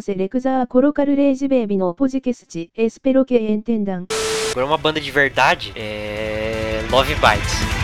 [0.47, 2.70] a colocar Rage Baby no podcast.
[2.77, 4.06] Espero que entendam.
[4.51, 7.81] Agora uma banda de verdade é Love Bites.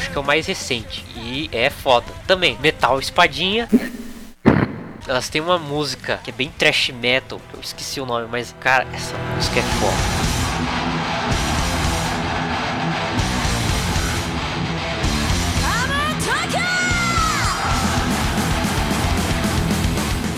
[0.00, 1.04] acho que é o mais recente.
[1.14, 2.06] E é foda.
[2.26, 3.68] Também, Metal Espadinha.
[5.10, 8.86] Elas têm uma música que é bem trash metal, eu esqueci o nome, mas cara,
[8.92, 9.96] essa música é foda.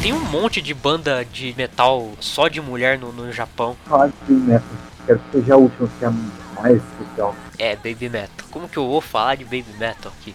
[0.00, 3.76] Tem um monte de banda de metal só de mulher no, no Japão.
[3.84, 4.68] De Baby Metal.
[5.04, 6.10] Quero que seja a última, que é
[6.58, 7.36] mais especial.
[7.58, 8.46] É, Baby Metal.
[8.50, 10.34] Como que eu vou falar de Baby Metal aqui?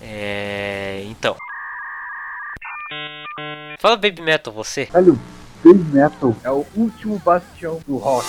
[0.00, 1.04] É.
[1.04, 1.36] Então.
[3.78, 4.86] Fala Baby Metal, você.
[4.86, 5.18] Velho,
[5.64, 8.26] Baby Metal é o último bastião do rock.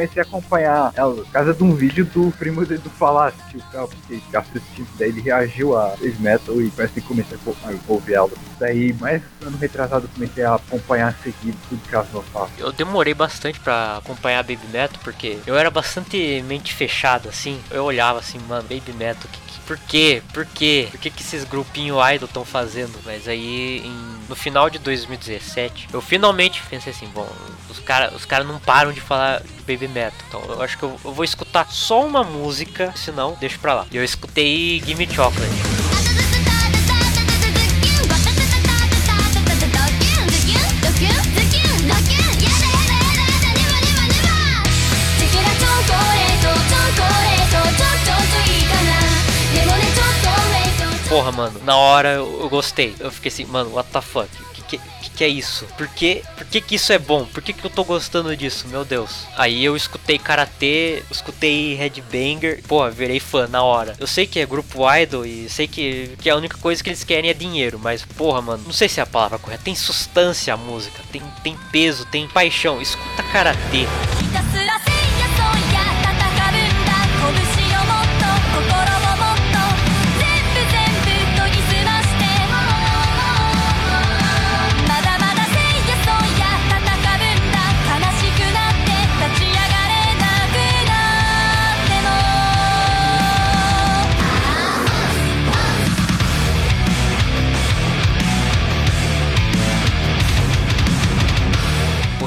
[0.00, 3.62] Comecei a acompanhar ela por causa de um vídeo do primo dele do Falasque, o
[3.70, 8.14] cara que assistindo, daí ele reagiu a Heavy Metal e parece que comecei a ouvir
[8.14, 8.30] ela.
[8.58, 12.50] Daí, mais ano retrasado, comecei a acompanhar seguido tudo que elas lançavam.
[12.58, 17.60] Eu demorei bastante pra acompanhar Baby Metal, porque eu era bastante mente fechada, assim.
[17.70, 20.22] Eu olhava assim, mano, Baby Metal, que, que, por quê?
[20.32, 20.88] Por quê?
[20.90, 22.98] Por que, que esses grupinhos idol estão fazendo?
[23.04, 27.28] Mas aí, em- no final de 2017, eu finalmente pensei assim, bom,
[27.68, 30.12] os caras os cara não param de falar de Baby Metal.
[30.28, 33.86] Então eu acho que eu, eu vou escutar só uma música, senão deixo pra lá.
[33.90, 35.50] E eu escutei Gimme Chocolate.
[51.10, 52.94] Porra, mano, na hora eu, eu gostei.
[53.00, 54.28] Eu fiquei assim, mano, what the fuck?
[54.42, 55.66] O que, que, que, que é isso?
[55.76, 57.24] Por que, por que que isso é bom?
[57.24, 58.68] Por que que eu tô gostando disso?
[58.68, 59.26] Meu Deus.
[59.36, 62.62] Aí eu escutei Karatê, escutei Headbanger.
[62.62, 63.96] Porra, virei fã na hora.
[63.98, 67.02] Eu sei que é grupo idol e sei que, que a única coisa que eles
[67.02, 67.76] querem é dinheiro.
[67.82, 69.64] Mas, porra, mano, não sei se é a palavra correta.
[69.64, 72.80] Tem substância a música, tem, tem peso, tem paixão.
[72.80, 73.84] Escuta Karatê.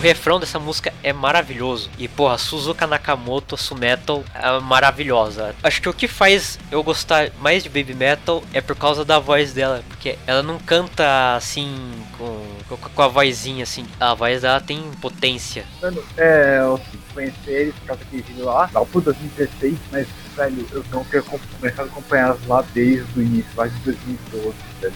[0.04, 1.90] Refrão dessa música é maravilhoso.
[1.98, 5.56] E, porra, Suzuka Nakamoto, Su Metal, é maravilhosa.
[5.64, 9.18] Acho que o que faz eu gostar mais de Baby Metal é por causa da
[9.18, 9.82] voz dela.
[9.88, 11.74] Porque ela não canta assim,
[12.18, 13.86] com, com, a vozinha assim.
[14.00, 15.66] A voz dela tem potência.
[15.82, 16.80] Mano, é, eu
[17.14, 21.24] conheci eles por causa daquele vídeo lá, lá pro 2016, mas, velho, eu não tenho
[21.24, 24.96] com- começado a acompanhar lá desde o início, lá de 2012, velho.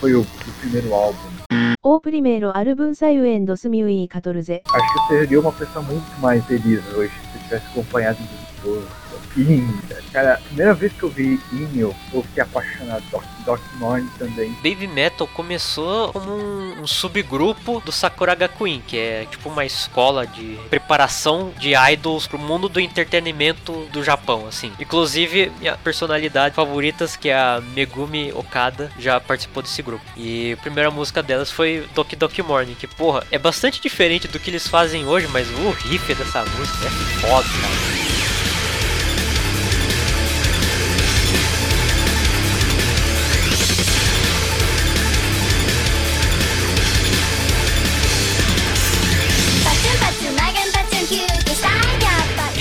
[0.00, 1.37] Foi o, o primeiro álbum.
[1.82, 4.60] O primeiro álbum saiu em 2014.
[4.74, 8.28] Acho que eu seria uma pessoa muito mais feliz hoje se eu tivesse acompanhado de
[8.62, 9.07] 2012.
[9.36, 9.66] In,
[10.12, 11.94] cara, a primeira vez que eu vi In, eu,
[12.28, 13.02] fiquei apaixonado.
[13.10, 14.50] Doc, Doc Morning também.
[14.62, 20.26] Baby Metal começou como um, um subgrupo do Sakura Gakuin, que é tipo uma escola
[20.26, 24.72] de preparação de idols pro mundo do entretenimento do Japão, assim.
[24.78, 30.04] Inclusive, minha personalidade favoritas, que é a Megumi Okada, já participou desse grupo.
[30.16, 34.38] E a primeira música delas foi Doki Doki Morning, que, porra, é bastante diferente do
[34.38, 38.17] que eles fazem hoje, mas o riff dessa música é foda, cara.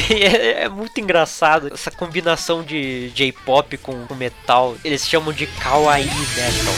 [0.10, 4.76] E é, é muito engraçado essa combinação de J-pop com, com metal.
[4.84, 6.74] Eles chamam de kawaii metal.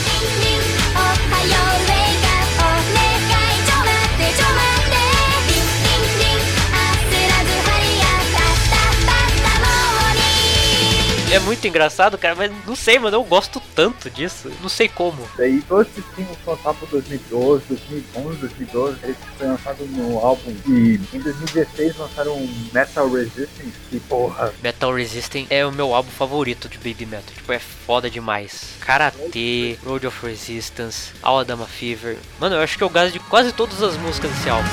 [11.32, 14.50] É muito engraçado, cara, mas não sei, mano, eu gosto tanto disso.
[14.60, 15.16] Não sei como.
[15.36, 18.96] Daí todos esses singles foram lançados por 2012, 2011, 2012.
[19.04, 20.56] Eles foram lançados no álbum.
[20.66, 22.36] E em 2016 lançaram
[22.72, 23.72] Metal Resistance.
[23.92, 27.32] E porra, Metal Resistance é o meu álbum favorito de Baby Metal.
[27.32, 28.74] Tipo, é foda demais.
[28.80, 32.18] Karate, Road of Resistance, Awadama Fever.
[32.40, 34.68] Mano, eu acho que eu gosto de quase todas as músicas desse álbum.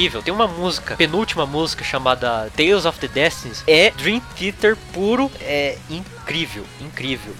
[0.00, 0.22] Incrível.
[0.22, 3.62] Tem uma música, penúltima música chamada Tales of the Destinies.
[3.66, 5.30] É Dream Theater puro.
[5.40, 7.34] É incrível, incrível.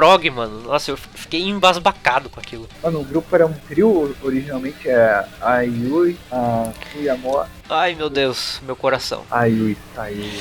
[0.00, 0.62] Prog, mano.
[0.62, 2.66] Nossa, eu fiquei embasbacado com aquilo.
[2.82, 4.88] mano, o grupo era um trio originalmente.
[4.88, 9.24] É a Yui, a Suyamo, Ai, meu Deus, meu coração.
[9.30, 10.40] a Yui, a Yui.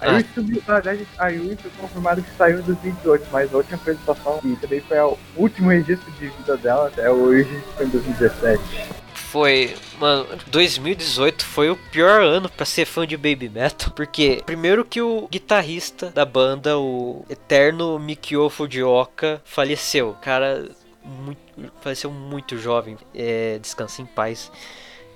[0.00, 3.56] A Yui subiu, na verdade, a Yui foi confirmado que saiu em 2018, mas a
[3.56, 7.88] última apresentação, e também foi o último registro de vida dela até hoje, foi em
[7.88, 8.60] 2017.
[9.34, 14.84] Foi, mano, 2018 foi o pior ano pra ser fã de Baby Metal, porque primeiro
[14.84, 20.16] que o guitarrista da banda, o eterno Mikio Fujioka, faleceu.
[20.22, 20.70] Cara,
[21.02, 21.40] muito,
[21.80, 24.52] faleceu muito jovem, é, descansa em paz,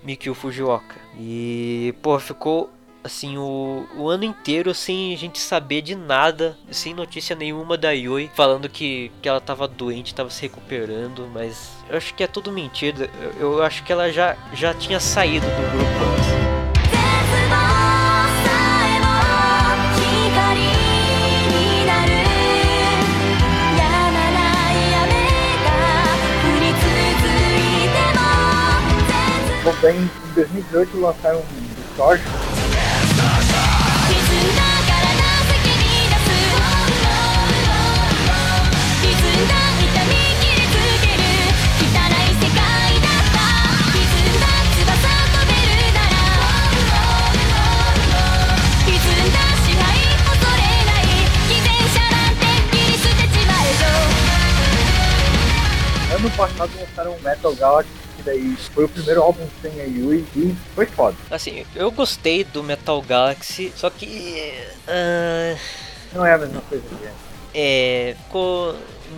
[0.02, 0.96] Mikio Fujioka.
[1.16, 2.72] E, pô, ficou
[3.08, 7.90] assim, o, o ano inteiro sem a gente saber de nada, sem notícia nenhuma da
[7.90, 12.26] Yui, falando que, que ela tava doente, tava se recuperando, mas eu acho que é
[12.26, 13.10] tudo mentira.
[13.40, 16.28] Eu, eu acho que ela já, já tinha saído do grupo antes.
[29.64, 32.57] Também em 2018 lançaram um discórdio
[56.18, 60.26] ano passado lançaram um Metal Galaxy, que daí foi o primeiro álbum sem a Yui
[60.34, 61.16] e foi foda.
[61.30, 64.52] Assim, eu gostei do Metal Galaxy, só que.
[64.88, 65.56] ah,
[66.12, 68.10] Não é a mesma coisa que é.
[68.10, 68.14] é.
[68.24, 68.74] Ficou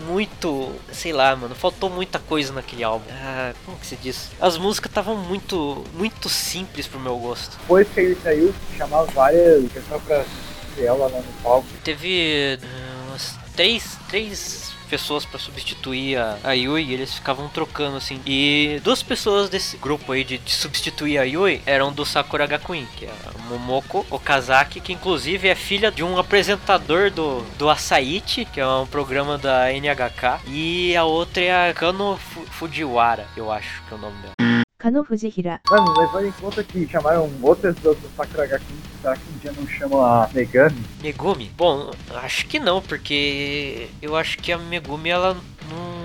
[0.06, 0.72] muito.
[0.92, 1.54] Sei lá, mano.
[1.54, 3.06] Faltou muita coisa naquele álbum.
[3.10, 4.28] Ah, como que se diz?
[4.40, 5.84] As músicas estavam muito.
[5.94, 7.56] Muito simples pro meu gosto.
[7.60, 11.66] Depois que ele saiu, chamava várias pessoas pra assistir ela lá no palco.
[11.82, 17.96] Teve ah, umas três, três pessoas pra substituir a, a Yui e eles ficavam trocando
[17.96, 18.20] assim.
[18.26, 22.86] E duas pessoas desse grupo aí de, de substituir a Yui eram do Sakura Gakuin,
[22.96, 28.44] que é a Momoko Okazaki, que inclusive é filha de um apresentador do, do Asaichi,
[28.44, 33.50] que é um programa da NHK, e a outra é a Kano Fu- Fujiwara, eu
[33.52, 34.59] acho que é o nome dela.
[34.80, 35.60] Kano Fujihira.
[35.70, 39.68] Mano, levando em conta que chamaram outras do, do Sakura será que um dia não
[39.68, 40.82] chamam a Megami?
[41.02, 41.52] Megumi?
[41.54, 45.36] Bom, acho que não, porque eu acho que a Megumi ela
[45.68, 46.00] não.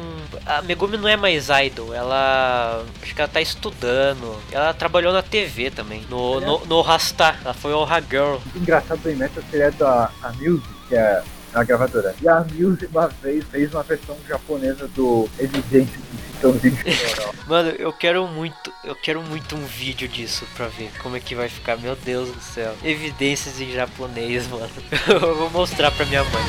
[0.45, 2.85] A Megumi não é mais idol, ela.
[3.01, 4.37] Acho que ela tá estudando.
[4.51, 7.33] Ela trabalhou na TV também, no, no, no Rasta.
[7.45, 8.35] Ela foi o Girl.
[8.53, 11.23] O engraçado do Metal seria da a Music, que é
[11.53, 12.13] a gravadora.
[12.21, 15.97] E a Music uma vez fez uma versão japonesa do Evidência
[16.35, 17.33] Citãozinho Chororó.
[17.47, 21.35] Mano, eu quero muito, eu quero muito um vídeo disso pra ver como é que
[21.35, 21.77] vai ficar.
[21.77, 22.75] Meu Deus do céu.
[22.83, 24.69] Evidências em japonês, mano.
[25.07, 26.43] Eu vou mostrar pra minha mãe.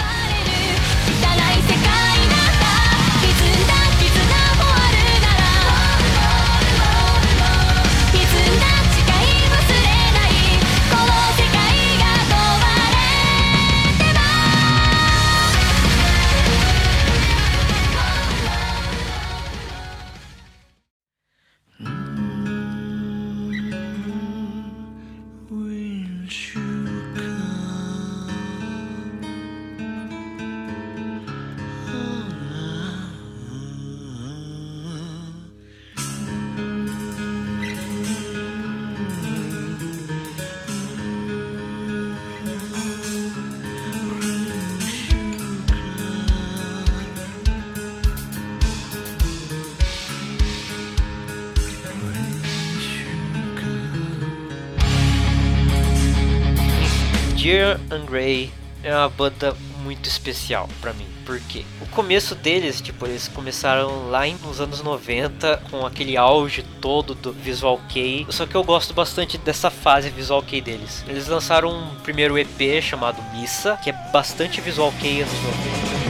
[57.47, 57.79] Dear
[58.11, 58.51] Grey
[58.83, 61.07] é uma banda muito especial pra mim.
[61.25, 67.15] Porque o começo deles, tipo, eles começaram lá nos anos 90 com aquele auge todo
[67.15, 68.27] do Visual Kei.
[68.31, 71.05] Só que eu gosto bastante dessa fase Visual Kei deles.
[71.07, 76.06] Eles lançaram um primeiro EP chamado Missa, que é bastante Visual Kei anos 90.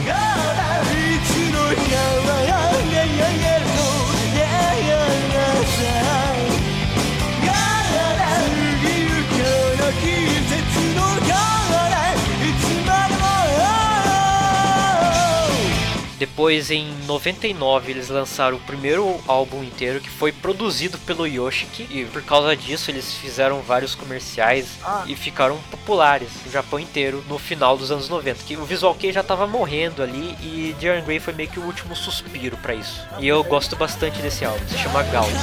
[16.37, 21.87] Depois, em 99, eles lançaram o primeiro álbum inteiro que foi produzido pelo Yoshiki.
[21.89, 24.77] E por causa disso, eles fizeram vários comerciais
[25.07, 28.43] e ficaram populares no Japão inteiro no final dos anos 90.
[28.43, 31.63] Que o Visual Kei já tava morrendo ali e Dear Grey foi meio que o
[31.63, 33.01] último suspiro pra isso.
[33.17, 35.33] E eu gosto bastante desse álbum, se chama Gauss.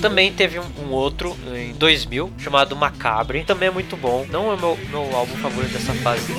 [0.00, 4.26] Também teve um, um outro em 2000 chamado Macabre, também é muito bom.
[4.30, 6.32] Não é meu, meu álbum favorito dessa fase.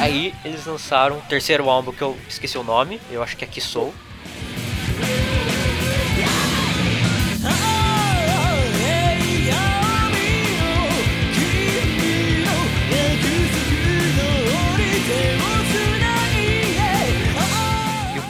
[0.00, 3.48] Aí eles lançaram o terceiro álbum que eu esqueci o nome, eu acho que é
[3.48, 3.60] Que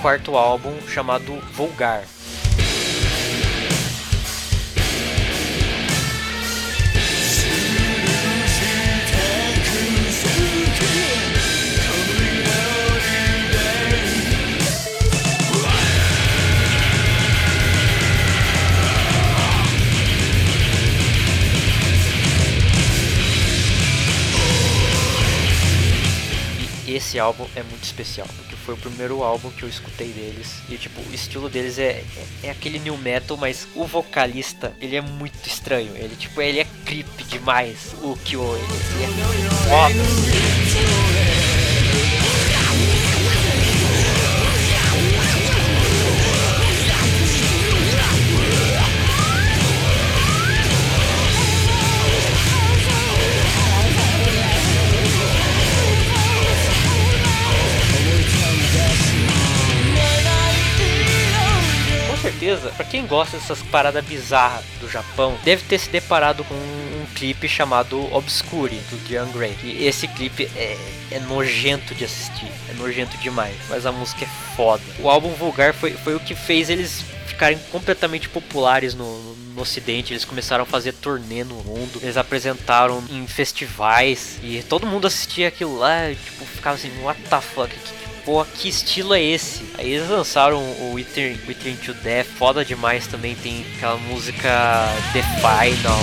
[0.04, 2.04] quarto álbum chamado Vulgar.
[26.86, 30.56] Esse álbum é muito especial, porque foi o primeiro álbum que eu escutei deles.
[30.68, 34.96] E tipo, o estilo deles é, é, é aquele new metal, mas o vocalista, ele
[34.96, 35.94] é muito estranho.
[35.94, 37.94] Ele tipo, ele é creep demais.
[38.02, 38.64] O Kyo, ele,
[39.02, 41.33] ele é foda.
[62.44, 67.02] Certeza, pra quem gosta dessas paradas bizarras do Japão, deve ter se deparado com um,
[67.02, 69.56] um clipe chamado Obscure, do Diane Gray.
[69.62, 70.76] E esse clipe é,
[71.10, 74.82] é nojento de assistir, é nojento demais, mas a música é foda.
[74.98, 80.12] O álbum Vulgar foi, foi o que fez eles ficarem completamente populares no, no ocidente,
[80.12, 85.48] eles começaram a fazer turnê no mundo, eles apresentaram em festivais e todo mundo assistia
[85.48, 89.64] aquilo lá, tipo, ficava assim, what the fuck, que, porra, que estilo é esse?
[89.78, 95.22] Aí eles lançaram o Wither, Wither into Death, foda demais também, tem aquela música The
[95.40, 96.00] Final.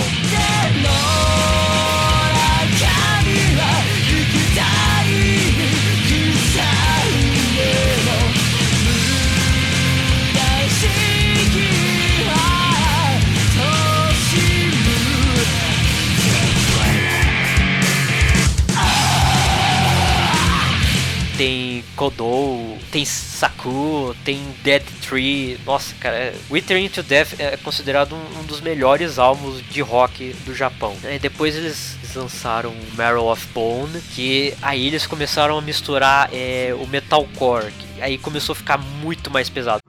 [21.82, 25.58] Tem Kodou, tem Saku, tem Dead Tree.
[25.64, 30.32] Nossa, cara, é- Wither into Death é considerado um, um dos melhores álbuns de rock
[30.44, 30.96] do Japão.
[31.04, 36.86] E depois eles lançaram Marrow of Bone, que aí eles começaram a misturar é, o
[36.86, 37.72] metalcore.
[38.00, 39.80] aí começou a ficar muito mais pesado.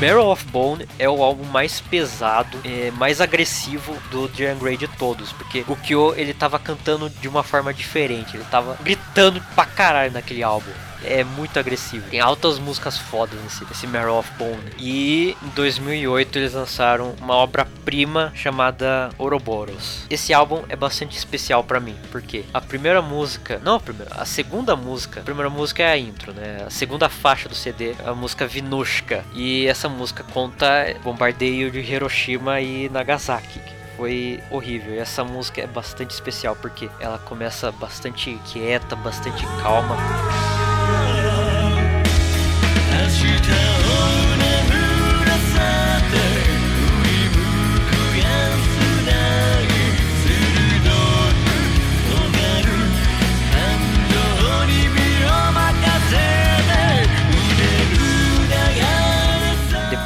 [0.00, 4.86] Marrow of Bone é o álbum mais pesado, é, mais agressivo do Diane Gray de
[4.86, 9.66] todos, porque o Kyo ele tava cantando de uma forma diferente, ele tava gritando pra
[9.66, 10.70] caralho naquele álbum.
[11.04, 12.08] É muito agressivo.
[12.10, 14.72] Tem altas músicas fodas nesse, nesse Marrow of Bone.
[14.78, 20.04] E em 2008 eles lançaram uma obra-prima chamada Ouroboros.
[20.10, 24.24] Esse álbum é bastante especial pra mim, porque a primeira música, não a primeira, a
[24.24, 26.64] segunda música, a primeira música é a intro, né?
[26.66, 29.24] A segunda faixa do CD a música Vinushka.
[29.34, 30.68] E essa música conta
[31.02, 33.60] bombardeio de Hiroshima e Nagasaki
[33.96, 34.94] foi horrível.
[34.94, 39.96] E essa música é bastante especial porque ela começa bastante quieta, bastante calma.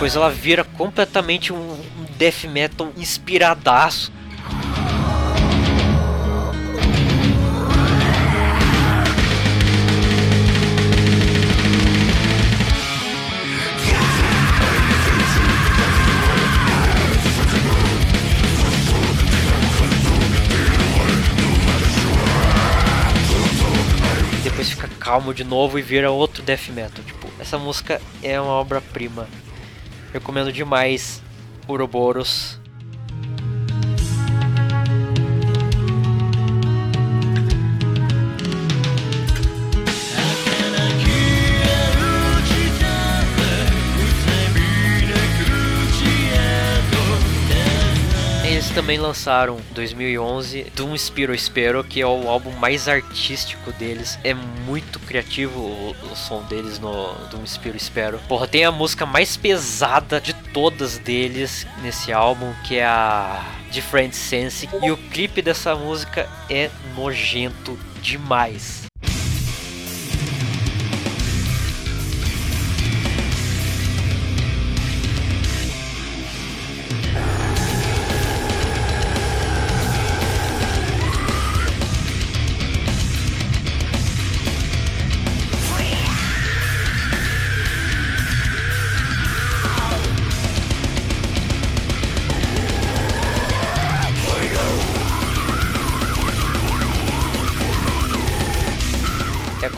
[0.03, 1.79] Depois ela vira completamente um
[2.19, 4.13] death metal inspiradaço.
[25.13, 27.05] Calmo de novo e vira outro death metal.
[27.05, 29.29] Tipo, essa música é uma obra-prima.
[30.11, 31.23] Recomendo demais
[31.69, 32.59] Ouroboros.
[48.75, 54.19] Também lançaram em 2011 Doom Spiro Spero, que é o álbum mais artístico deles.
[54.25, 58.19] É muito criativo o, o som deles no Doom Spiro Spero.
[58.29, 64.15] Porra, tem a música mais pesada de todas deles nesse álbum, que é a Different
[64.15, 64.69] Sense.
[64.83, 68.82] E o clipe dessa música é nojento demais.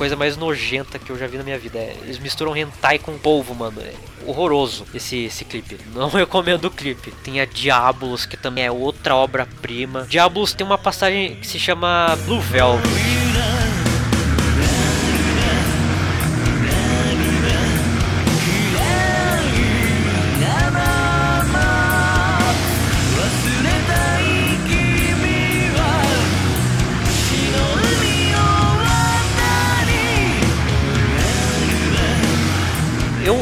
[0.05, 1.79] Coisa mais nojenta que eu já vi na minha vida.
[1.79, 3.81] É, eles misturam hentai com polvo, mano.
[3.81, 3.95] É
[4.27, 5.79] horroroso esse, esse clipe.
[5.95, 7.11] Não recomendo o clipe.
[7.23, 10.07] Tem a Diabolos, que também é outra obra-prima.
[10.09, 13.24] Diabolos tem uma passagem que se chama Blue Velvet.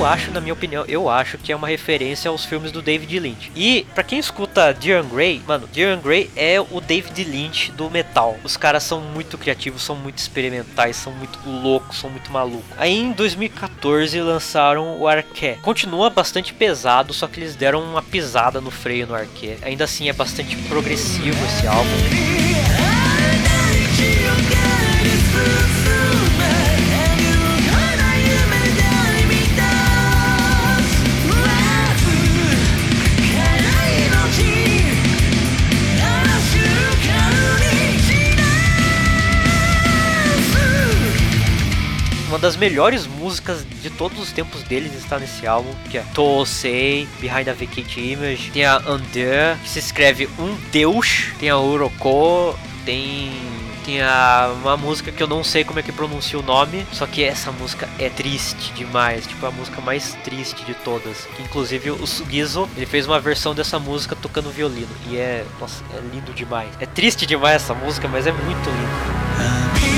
[0.03, 3.21] Eu acho, na minha opinião, eu acho que é uma referência aos filmes do David
[3.21, 3.53] Lynch.
[3.55, 8.37] E pra quem escuta Diane Gray, mano, Diane Gray é o David Lynch do metal.
[8.43, 12.77] Os caras são muito criativos, são muito experimentais, são muito loucos, são muito malucos.
[12.77, 15.59] Aí em 2014 lançaram o Arqué.
[15.63, 19.59] Continua bastante pesado, só que eles deram uma pisada no freio no Arqué.
[19.63, 22.52] Ainda assim é bastante progressivo esse álbum.
[42.33, 47.07] Uma das melhores músicas de todos os tempos deles está nesse álbum, que é Toosei,
[47.21, 52.59] Behind a Vacant Image, tem a Under, que se escreve Um Deus, tem a Uroko,
[52.87, 53.33] tem
[53.85, 57.07] tem a, uma música que eu não sei como é que pronuncia o nome, só
[57.07, 61.29] que essa música é triste demais, tipo a música mais triste de todas.
[61.39, 66.01] Inclusive o Sugizo, ele fez uma versão dessa música tocando violino e é, nossa, é
[66.15, 66.71] lindo demais.
[66.81, 69.92] É triste demais essa música, mas é muito lindo.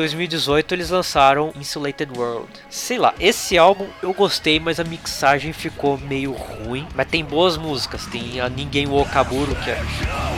[0.00, 2.48] 2018, eles lançaram Insulated World.
[2.70, 6.86] Sei lá, esse álbum eu gostei, mas a mixagem ficou meio ruim.
[6.94, 8.06] Mas tem boas músicas.
[8.06, 9.78] Tem a Ninguém o Okaburo, que é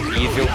[0.00, 0.46] incrível.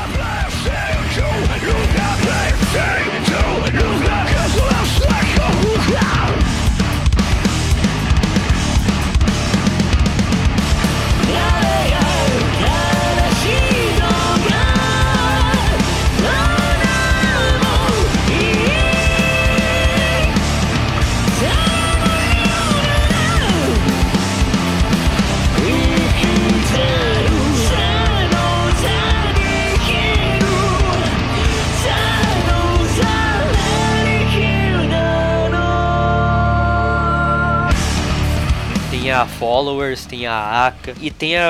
[39.22, 41.50] A Followers, tem a Aka e tem a,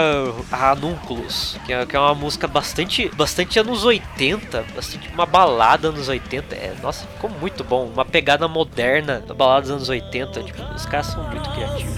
[0.52, 5.90] a Anúnculos, que é, que é uma música bastante, bastante anos 80, bastante uma balada
[5.90, 6.56] anos 80.
[6.56, 7.86] É, nossa, ficou muito bom.
[7.86, 10.44] Uma pegada moderna da balada dos anos 80.
[10.44, 11.98] Tipo, os caras são muito criativos.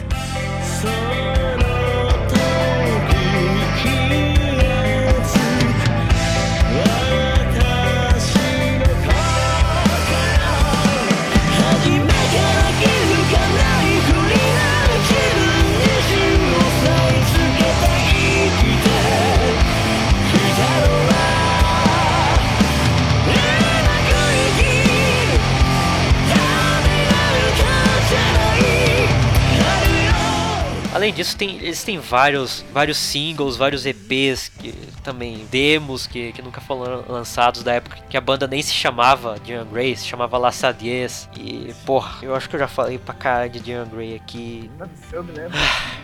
[31.00, 36.42] Além disso, tem, eles têm vários, vários singles, vários EPs, que, também demos que, que
[36.42, 40.38] nunca foram lançados da época que a banda nem se chamava Diane Gray, se chamava
[40.38, 41.30] La Sadies.
[41.38, 44.70] E, porra, eu acho que eu já falei pra caralho de Diane Gray aqui.
[45.14, 45.58] Eu me lembro.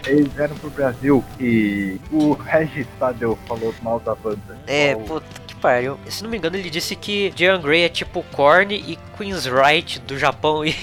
[0.08, 4.58] Eles vieram pro Brasil e o Regis Tadeu falou mal da banda.
[4.66, 5.98] É, puta Empire.
[6.10, 10.00] Se não me engano, ele disse que Jean Grey é tipo Korn e Queen's Right
[10.00, 10.64] do Japão.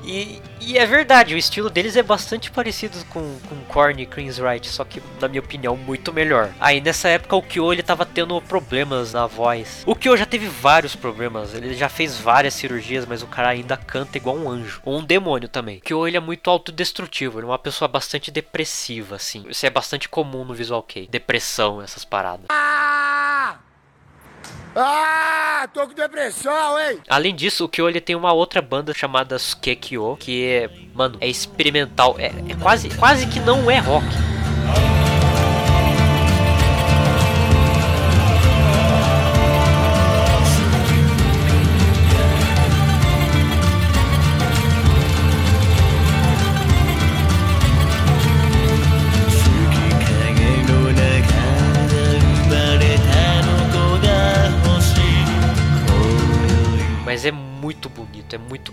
[0.00, 4.06] E, e, e é verdade, o estilo deles é bastante parecido com, com Korn e
[4.06, 6.50] Queen's Right, só que, na minha opinião, muito melhor.
[6.58, 9.82] Aí nessa época o Kyo ele tava tendo problemas na voz.
[9.84, 13.76] O Kyo já teve vários problemas, ele já fez várias cirurgias, mas o cara ainda
[13.76, 14.80] canta igual um anjo.
[14.84, 15.78] Ou um demônio também.
[15.78, 19.44] O Kyo ele é muito autodestrutivo, ele é uma pessoa bastante depressiva, assim.
[19.48, 21.06] Isso é bastante comum no Visual Kei.
[21.06, 22.46] Depressão, essas paradas.
[22.48, 23.07] Ah,
[25.72, 26.98] tô com depressão, hein?
[27.08, 31.28] Além disso, o Kyo ele tem uma outra banda chamada Sukekyo, que é, mano, é
[31.28, 34.06] experimental, é, é quase, quase que não é rock.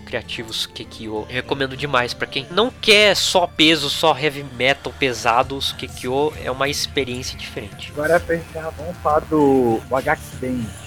[0.06, 1.14] Bonito, é muito criativo o Sukekyo.
[1.14, 5.56] Eu recomendo demais pra quem não quer só peso, só heavy metal pesado.
[5.56, 7.92] O Sukekyo é uma experiência diferente.
[7.92, 10.86] Agora pra encerrar, vamos falar do Wagaki Band.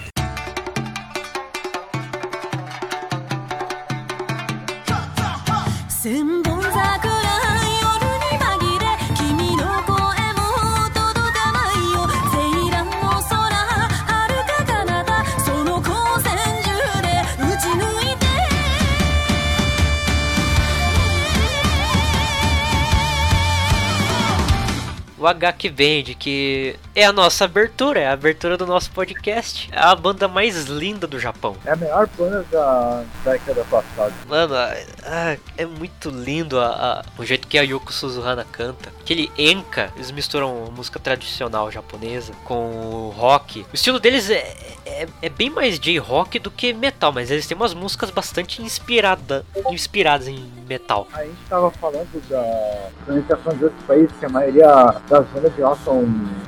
[25.19, 29.69] O HQ Band, que é a nossa abertura, é a abertura do nosso podcast.
[29.71, 31.57] É a banda mais linda do Japão.
[31.65, 34.13] É a melhor banda da década passada.
[34.27, 38.93] Mano, ah, é muito lindo a- a- o jeito que a Yoko Suzuhana canta.
[39.01, 43.61] Aquele enka, eles misturam música tradicional japonesa com rock.
[43.71, 44.55] O estilo deles é,
[44.89, 49.45] é, é bem mais J-rock do que metal, mas eles têm umas músicas bastante inspirada,
[49.71, 51.07] inspiradas em metal.
[51.13, 54.67] A gente tava falando da comunicação de outros países, que a maioria
[55.07, 56.01] das bandas de lá são,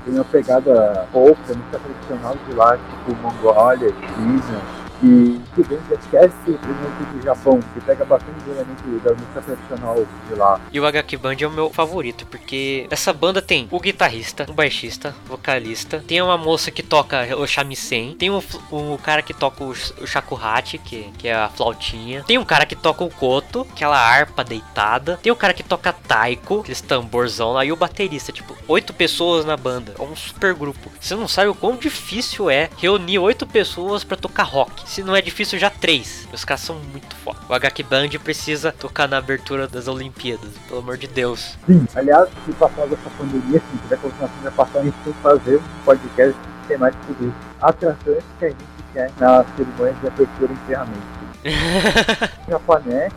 [0.04, 4.81] tem uma pegada folk, a música tradicional de lá, tipo Mongólia, China.
[5.04, 9.14] E que bem que esquece o elemento do Japão, que pega bastante do elemento da
[9.14, 10.62] música tradicional de lá.
[10.72, 14.54] E o HQ Band é o meu favorito, porque essa banda tem o guitarrista, o
[14.54, 19.64] baixista, vocalista, tem uma moça que toca o shamisen, tem o, o cara que toca
[19.64, 23.68] o, o shakuhachi, que, que é a flautinha, tem um cara que toca o koto,
[23.72, 28.32] aquela harpa deitada, tem o cara que toca taiko, aqueles tamborzão lá, e o baterista,
[28.32, 30.92] tipo, oito pessoas na banda, é um super grupo.
[31.00, 34.91] Você não sabe o quão difícil é reunir oito pessoas pra tocar rock.
[34.92, 36.28] Se não é difícil, já três.
[36.34, 37.40] Os caras são muito foda.
[37.48, 41.58] O HQ Band precisa tocar na abertura das Olimpíadas, pelo amor de Deus.
[41.66, 45.14] Sim, aliás, se passar dessa pandemia, se quiser continuar assim, vai passar, a gente tem
[45.14, 46.38] que fazer um podcast
[46.68, 47.36] temático sobre isso.
[47.62, 51.02] Atrações que a gente quer na cerimônia de abertura e encerramento.
[52.50, 53.10] Japoné,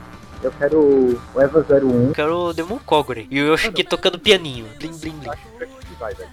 [0.44, 0.78] eu quero
[1.34, 2.06] o Eva 01.
[2.06, 3.26] Eu quero o Demon Kogure.
[3.28, 4.68] E o Yoshiki tocando pianinho.
[4.78, 5.30] Blim, blim, blim.
[5.58, 6.30] que vai, velho.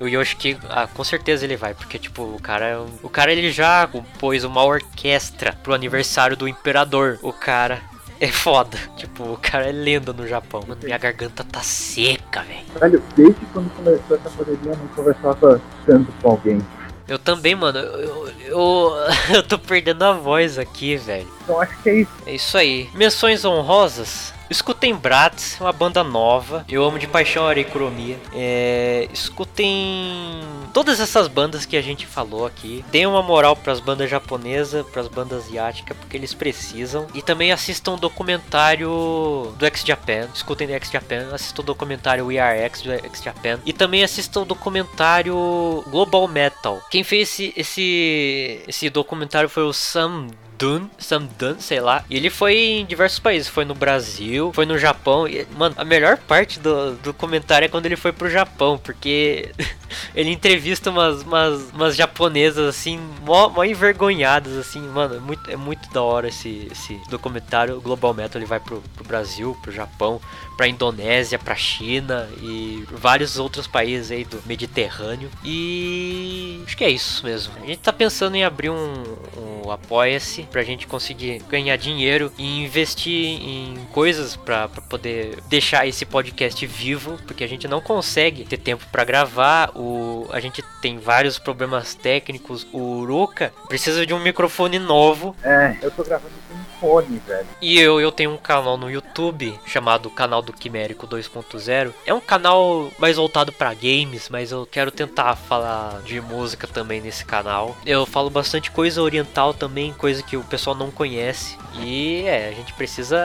[0.00, 3.50] O Yoshiki, ah, com certeza ele vai, porque tipo, o cara, é o cara ele
[3.50, 7.18] já compôs uma orquestra pro aniversário do imperador.
[7.22, 7.80] O cara
[8.20, 8.78] é foda.
[8.96, 10.62] Tipo, o cara é lenda no Japão.
[10.66, 12.64] Mano, minha garganta tá seca, velho.
[12.78, 16.60] Velho, desde quando começou essa pandemia, eu não conversava tanto com alguém.
[17.08, 17.78] Eu também, mano.
[17.78, 18.92] Eu, eu, eu,
[19.36, 21.26] eu tô perdendo a voz aqui, velho.
[21.42, 22.12] Então acho que é isso.
[22.26, 22.90] É isso aí.
[22.94, 24.34] Menções honrosas.
[24.50, 26.64] Escutem Bratz, uma banda nova.
[26.68, 28.18] Eu amo de paixão a Arekuromia.
[28.32, 30.40] É, escutem
[30.72, 32.84] todas essas bandas que a gente falou aqui.
[32.90, 37.06] Deem uma moral pras bandas japonesas, pras bandas asiáticas, porque eles precisam.
[37.12, 40.28] E também assistam o documentário do X Japan.
[40.34, 41.28] Escutem do X Japan.
[41.32, 43.60] Assistam o documentário We Are X do X Japan.
[43.66, 46.80] E também assistam o documentário Global Metal.
[46.90, 50.28] Quem fez esse, esse, esse documentário foi o Sam
[50.58, 52.04] Dun, Sam Dun, sei lá.
[52.10, 53.48] E ele foi em diversos países.
[53.48, 55.28] Foi no Brasil, foi no Japão.
[55.28, 59.52] E, mano, a melhor parte do, do comentário é quando ele foi pro Japão, porque
[60.14, 65.14] ele entrevista umas, umas, umas japonesas assim, mó, mó envergonhadas, assim, mano.
[65.16, 67.76] É muito, é muito da hora esse, esse documentário.
[67.76, 70.20] O Global Metal ele vai pro, pro Brasil, pro Japão,
[70.58, 75.30] pra Indonésia, pra China e vários outros países aí do Mediterrâneo.
[75.44, 77.54] E acho que é isso mesmo.
[77.62, 79.04] A gente tá pensando em abrir um,
[79.36, 86.04] um Apoia-se pra gente conseguir ganhar dinheiro e investir em coisas pra poder deixar esse
[86.04, 89.70] podcast vivo, porque a gente não consegue ter tempo pra gravar.
[89.76, 92.66] O, a gente tem vários problemas técnicos.
[92.72, 95.36] O Uruka precisa de um microfone novo.
[95.42, 96.37] É, eu tô gravando
[96.80, 97.46] fone, velho.
[97.60, 101.92] E eu, eu tenho um canal no YouTube chamado Canal do Quimérico 2.0.
[102.06, 107.00] É um canal mais voltado pra games, mas eu quero tentar falar de música também
[107.00, 107.76] nesse canal.
[107.84, 111.56] Eu falo bastante coisa oriental também, coisa que o pessoal não conhece.
[111.80, 113.18] E é, a gente precisa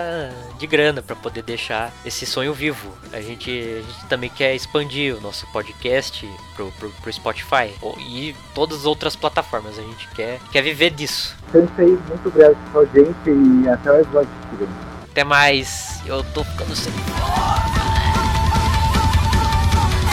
[0.60, 2.92] de grana pra poder deixar esse sonho vivo.
[3.12, 8.36] A gente, a gente também quer expandir o nosso podcast pro, pro, pro Spotify e
[8.54, 9.78] todas as outras plataformas.
[9.80, 11.36] A gente quer, quer viver disso.
[11.54, 14.72] Muito obrigado pela audiência e até o episódio seguinte.
[15.12, 16.94] Até mais, eu tô ficando sem.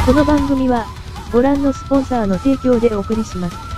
[0.04, 0.86] この番組は、
[1.32, 3.69] ご覧のスポンサーの提供でお送りします。